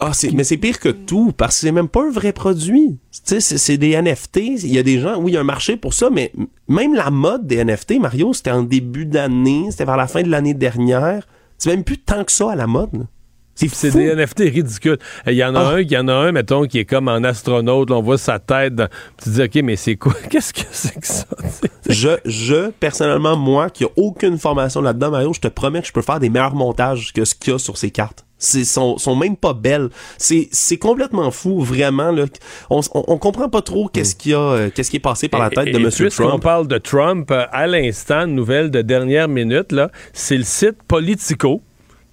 ah, 0.00 0.12
mais 0.32 0.44
c'est 0.44 0.56
pire 0.56 0.80
que 0.80 0.88
tout, 0.88 1.32
parce 1.36 1.56
que 1.56 1.60
c'est 1.60 1.72
même 1.72 1.88
pas 1.88 2.02
un 2.02 2.10
vrai 2.10 2.32
produit. 2.32 2.98
Tu 3.26 3.40
sais, 3.40 3.58
c'est 3.58 3.76
des 3.76 4.00
NFT. 4.00 4.36
Il 4.38 4.72
y 4.72 4.78
a 4.78 4.82
des 4.82 4.98
gens, 4.98 5.20
oui, 5.20 5.32
il 5.32 5.34
y 5.34 5.36
a 5.36 5.40
un 5.40 5.44
marché 5.44 5.76
pour 5.76 5.92
ça, 5.92 6.08
mais 6.10 6.32
même 6.68 6.94
la 6.94 7.10
mode 7.10 7.46
des 7.46 7.62
NFT, 7.62 8.00
Mario, 8.00 8.32
c'était 8.32 8.50
en 8.50 8.62
début 8.62 9.04
d'année, 9.04 9.66
c'était 9.70 9.84
vers 9.84 9.98
la 9.98 10.06
fin 10.06 10.22
de 10.22 10.30
l'année 10.30 10.54
dernière. 10.54 11.28
C'est 11.58 11.68
même 11.68 11.84
plus 11.84 11.98
tant 11.98 12.24
que 12.24 12.32
ça 12.32 12.52
à 12.52 12.56
la 12.56 12.66
mode. 12.66 13.06
C'est 13.54 13.90
des 13.90 14.14
NFT 14.14 14.38
ridicules. 14.38 14.98
Il 15.26 15.34
y 15.34 15.44
en 15.44 15.54
a 15.54 15.60
ah. 15.60 15.74
un, 15.74 15.80
il 15.80 15.90
y 15.90 15.98
en 15.98 16.08
a 16.08 16.14
un, 16.14 16.32
mettons, 16.32 16.66
qui 16.66 16.78
est 16.78 16.86
comme 16.86 17.08
en 17.08 17.22
astronaute. 17.22 17.90
on 17.90 18.00
voit 18.00 18.16
sa 18.16 18.38
tête. 18.38 18.80
Tu 19.18 19.24
te 19.24 19.30
dis, 19.30 19.42
OK, 19.42 19.62
mais 19.62 19.76
c'est 19.76 19.96
quoi? 19.96 20.14
Qu'est-ce 20.30 20.54
que 20.54 20.62
c'est 20.70 20.98
que 20.98 21.06
ça? 21.06 21.26
je, 21.90 22.16
je, 22.24 22.70
personnellement, 22.70 23.36
moi, 23.36 23.68
qui 23.68 23.84
a 23.84 23.88
aucune 23.96 24.38
formation 24.38 24.80
là-dedans, 24.80 25.10
Mario, 25.10 25.34
je 25.34 25.40
te 25.40 25.48
promets 25.48 25.82
que 25.82 25.88
je 25.88 25.92
peux 25.92 26.00
faire 26.00 26.20
des 26.20 26.30
meilleurs 26.30 26.54
montages 26.54 27.12
que 27.12 27.26
ce 27.26 27.34
qu'il 27.34 27.52
y 27.52 27.56
a 27.56 27.58
sur 27.58 27.76
ces 27.76 27.90
cartes 27.90 28.24
c'est 28.40 28.64
sont, 28.64 28.98
sont 28.98 29.14
même 29.14 29.36
pas 29.36 29.52
belles. 29.52 29.90
C'est 30.18 30.48
c'est 30.50 30.78
complètement 30.78 31.30
fou 31.30 31.60
vraiment 31.60 32.10
là. 32.10 32.24
On, 32.70 32.80
on, 32.94 33.18
comprend 33.18 33.48
pas 33.48 33.62
trop 33.62 33.88
qu'est-ce 33.88 34.16
qui 34.16 34.34
a 34.34 34.40
euh, 34.40 34.70
qu'est-ce 34.74 34.90
qui 34.90 34.96
est 34.96 35.00
passé 35.00 35.28
par 35.28 35.40
la 35.40 35.50
tête 35.50 35.72
de 35.72 35.78
monsieur 35.78 36.08
Trump. 36.08 36.32
On 36.34 36.38
parle 36.40 36.66
de 36.66 36.78
Trump 36.78 37.30
euh, 37.30 37.44
à 37.52 37.66
l'instant, 37.68 38.26
nouvelle 38.26 38.70
de 38.70 38.82
dernière 38.82 39.28
minute 39.28 39.70
là, 39.70 39.90
c'est 40.12 40.38
le 40.38 40.44
site 40.44 40.82
Politico 40.88 41.62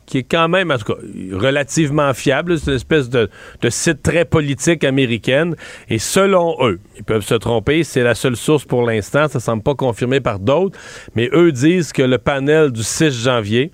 qui 0.07 0.19
est 0.19 0.23
quand 0.23 0.47
même, 0.47 0.71
en 0.71 0.77
tout 0.77 0.93
cas, 0.93 0.99
relativement 1.33 2.13
fiable. 2.13 2.57
C'est 2.57 2.71
une 2.71 2.77
espèce 2.77 3.09
de, 3.09 3.29
de 3.61 3.69
site 3.69 4.01
très 4.01 4.25
politique 4.25 4.83
américaine. 4.83 5.55
Et 5.89 5.99
selon 5.99 6.55
eux, 6.61 6.79
ils 6.95 7.03
peuvent 7.03 7.25
se 7.25 7.35
tromper, 7.35 7.83
c'est 7.83 8.03
la 8.03 8.15
seule 8.15 8.37
source 8.37 8.65
pour 8.65 8.83
l'instant, 8.83 9.27
ça 9.27 9.39
semble 9.39 9.63
pas 9.63 9.75
confirmé 9.75 10.21
par 10.21 10.39
d'autres, 10.39 10.79
mais 11.15 11.29
eux 11.33 11.51
disent 11.51 11.91
que 11.91 12.01
le 12.01 12.17
panel 12.17 12.71
du 12.71 12.83
6 12.83 13.11
janvier 13.11 13.71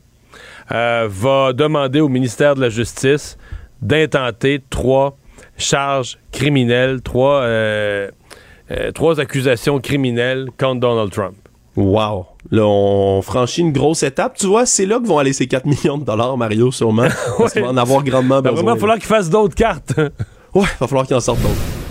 euh, 0.71 1.07
va 1.09 1.53
demander 1.53 1.99
au 1.99 2.09
ministère 2.09 2.55
de 2.55 2.61
la 2.61 2.69
Justice 2.69 3.37
d'intenter 3.81 4.61
trois 4.69 5.17
charges 5.57 6.17
criminelles, 6.31 7.01
trois, 7.01 7.41
euh, 7.41 8.09
euh, 8.71 8.91
trois 8.91 9.19
accusations 9.19 9.79
criminelles 9.79 10.49
contre 10.57 10.79
Donald 10.79 11.11
Trump. 11.11 11.35
Wow. 11.75 12.27
Là, 12.51 12.65
on 12.65 13.21
franchit 13.21 13.61
une 13.61 13.71
grosse 13.71 14.03
étape. 14.03 14.37
Tu 14.37 14.45
vois, 14.45 14.65
c'est 14.65 14.85
là 14.85 14.99
que 14.99 15.07
vont 15.07 15.17
aller 15.17 15.33
ces 15.33 15.47
4 15.47 15.65
millions 15.65 15.97
de 15.97 16.05
dollars, 16.05 16.37
Mario, 16.37 16.71
sûrement. 16.71 17.07
Parce 17.37 17.53
qu'il 17.53 17.63
va 17.63 17.69
en 17.69 17.77
avoir 17.77 18.03
grandement 18.03 18.41
besoin. 18.41 18.61
il 18.61 18.65
va 18.65 18.75
falloir 18.75 18.97
qu'il 18.97 19.07
fasse 19.07 19.29
d'autres 19.29 19.55
cartes. 19.55 19.93
Ouais, 20.53 20.67
va 20.79 20.87
falloir 20.87 21.07
qu'il 21.07 21.15
en 21.15 21.19
sorte 21.19 21.41
d'autres. 21.41 21.82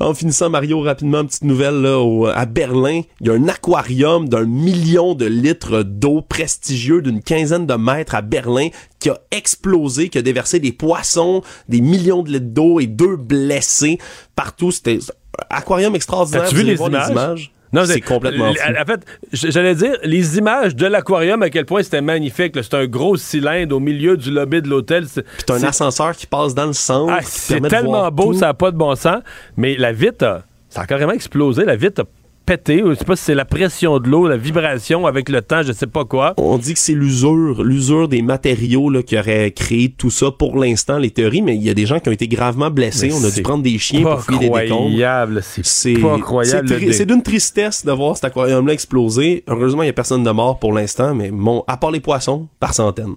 En 0.00 0.14
finissant, 0.14 0.50
Mario, 0.50 0.80
rapidement, 0.80 1.24
petite 1.24 1.44
nouvelle, 1.44 1.80
là, 1.82 1.98
au- 1.98 2.26
à 2.26 2.46
Berlin, 2.46 3.02
il 3.20 3.26
y 3.26 3.30
a 3.30 3.32
un 3.34 3.48
aquarium 3.48 4.28
d'un 4.28 4.44
million 4.44 5.14
de 5.14 5.26
litres 5.26 5.82
d'eau 5.82 6.22
prestigieux 6.22 7.02
d'une 7.02 7.22
quinzaine 7.22 7.66
de 7.66 7.74
mètres 7.74 8.14
à 8.14 8.22
Berlin 8.22 8.68
qui 9.00 9.10
a 9.10 9.18
explosé, 9.30 10.08
qui 10.08 10.18
a 10.18 10.22
déversé 10.22 10.60
des 10.60 10.72
poissons, 10.72 11.42
des 11.68 11.80
millions 11.80 12.22
de 12.22 12.30
litres 12.32 12.46
d'eau 12.52 12.80
et 12.80 12.86
deux 12.86 13.16
blessés 13.16 13.98
partout. 14.34 14.70
C'était 14.70 14.98
un 15.50 15.56
aquarium 15.56 15.94
extraordinaire. 15.94 16.44
As-tu 16.44 16.54
Vous 16.54 16.60
vu 16.62 16.66
les 16.66 16.76
images? 17.12 17.52
C'est 17.84 18.00
complètement 18.00 18.52
fou. 18.54 18.60
En 18.80 18.84
fait, 18.84 19.00
j'allais 19.32 19.74
dire, 19.74 19.96
les 20.02 20.38
images 20.38 20.74
de 20.76 20.86
l'aquarium, 20.86 21.42
à 21.42 21.50
quel 21.50 21.64
point 21.66 21.82
c'était 21.82 22.00
magnifique. 22.00 22.54
C'est 22.62 22.74
un 22.74 22.86
gros 22.86 23.16
cylindre 23.16 23.76
au 23.76 23.80
milieu 23.80 24.16
du 24.16 24.30
lobby 24.30 24.62
de 24.62 24.68
l'hôtel. 24.68 25.06
C'est- 25.08 25.22
Puis 25.22 25.42
t'as 25.46 25.54
un 25.54 25.62
ascenseur 25.64 26.16
qui 26.16 26.26
passe 26.26 26.54
dans 26.54 26.66
le 26.66 26.72
centre. 26.72 27.12
Ah, 27.16 27.20
c'est 27.22 27.60
tellement 27.68 28.10
beau, 28.10 28.32
tout. 28.32 28.38
ça 28.38 28.46
n'a 28.46 28.54
pas 28.54 28.70
de 28.70 28.76
bon 28.76 28.94
sens. 28.94 29.22
Mais 29.56 29.76
la 29.76 29.92
vitre, 29.92 30.24
a- 30.24 30.42
ça 30.68 30.82
a 30.82 30.86
carrément 30.86 31.12
explosé. 31.12 31.64
La 31.64 31.76
vitre 31.76 32.02
a 32.02 32.04
pété. 32.46 32.82
Je 32.86 32.94
sais 32.94 33.04
pas 33.04 33.16
si 33.16 33.24
c'est 33.24 33.34
la 33.34 33.44
pression 33.44 33.98
de 33.98 34.08
l'eau, 34.08 34.28
la 34.28 34.36
vibration 34.36 35.06
avec 35.06 35.28
le 35.28 35.42
temps, 35.42 35.62
je 35.62 35.72
sais 35.72 35.86
pas 35.88 36.04
quoi. 36.04 36.34
On 36.38 36.56
dit 36.58 36.72
que 36.74 36.78
c'est 36.78 36.94
l'usure, 36.94 37.62
l'usure 37.64 38.08
des 38.08 38.22
matériaux 38.22 38.88
là, 38.88 39.02
qui 39.02 39.18
aurait 39.18 39.50
créé 39.50 39.90
tout 39.90 40.10
ça 40.10 40.30
pour 40.30 40.56
l'instant, 40.58 40.98
les 40.98 41.10
théories, 41.10 41.42
mais 41.42 41.56
il 41.56 41.62
y 41.62 41.70
a 41.70 41.74
des 41.74 41.84
gens 41.86 41.98
qui 41.98 42.08
ont 42.08 42.12
été 42.12 42.28
gravement 42.28 42.70
blessés. 42.70 43.08
Mais 43.08 43.14
On 43.14 43.24
a 43.24 43.28
c'est 43.30 43.36
dû 43.36 43.42
prendre 43.42 43.62
des 43.64 43.76
chiens 43.78 44.02
pour 44.02 44.20
fouiller 44.22 44.48
des 44.48 44.60
décombres. 44.60 45.40
c'est 45.42 45.66
C'est 45.66 45.94
pas 45.94 46.18
croyable. 46.18 46.68
c'est 46.68 46.74
le 46.74 46.78
tri- 46.80 46.86
dé- 46.86 46.92
C'est 46.92 47.06
d'une 47.06 47.22
tristesse 47.22 47.84
de 47.84 47.92
voir 47.92 48.14
cet 48.16 48.24
aquarium-là 48.26 48.72
exploser. 48.72 49.42
Heureusement, 49.48 49.82
il 49.82 49.86
n'y 49.86 49.90
a 49.90 49.94
personne 49.94 50.22
de 50.22 50.30
mort 50.30 50.58
pour 50.58 50.72
l'instant, 50.72 51.14
mais 51.14 51.30
bon, 51.30 51.64
à 51.66 51.76
part 51.76 51.90
les 51.90 52.00
poissons, 52.00 52.46
par 52.60 52.72
centaines. 52.72 53.16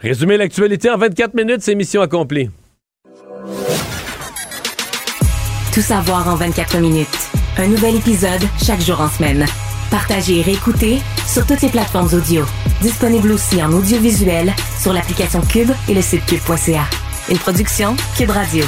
Résumer 0.00 0.36
l'actualité 0.36 0.90
en 0.90 0.98
24 0.98 1.34
minutes, 1.34 1.62
c'est 1.62 1.74
mission 1.74 2.00
accomplie. 2.02 2.50
Tout 5.74 5.80
savoir 5.82 6.28
en 6.28 6.36
24 6.36 6.78
minutes. 6.78 7.08
Un 7.58 7.68
nouvel 7.68 7.96
épisode 7.96 8.42
chaque 8.62 8.82
jour 8.82 9.00
en 9.00 9.08
semaine. 9.08 9.46
Partagez 9.90 10.40
et 10.40 10.42
réécoutez 10.42 11.00
sur 11.26 11.46
toutes 11.46 11.62
les 11.62 11.70
plateformes 11.70 12.12
audio. 12.12 12.44
Disponible 12.82 13.32
aussi 13.32 13.62
en 13.62 13.72
audiovisuel 13.72 14.54
sur 14.78 14.92
l'application 14.92 15.40
Cube 15.40 15.70
et 15.88 15.94
le 15.94 16.02
site 16.02 16.26
cube.ca. 16.26 16.84
Une 17.30 17.38
production 17.38 17.96
Cube 18.16 18.30
Radio. 18.30 18.64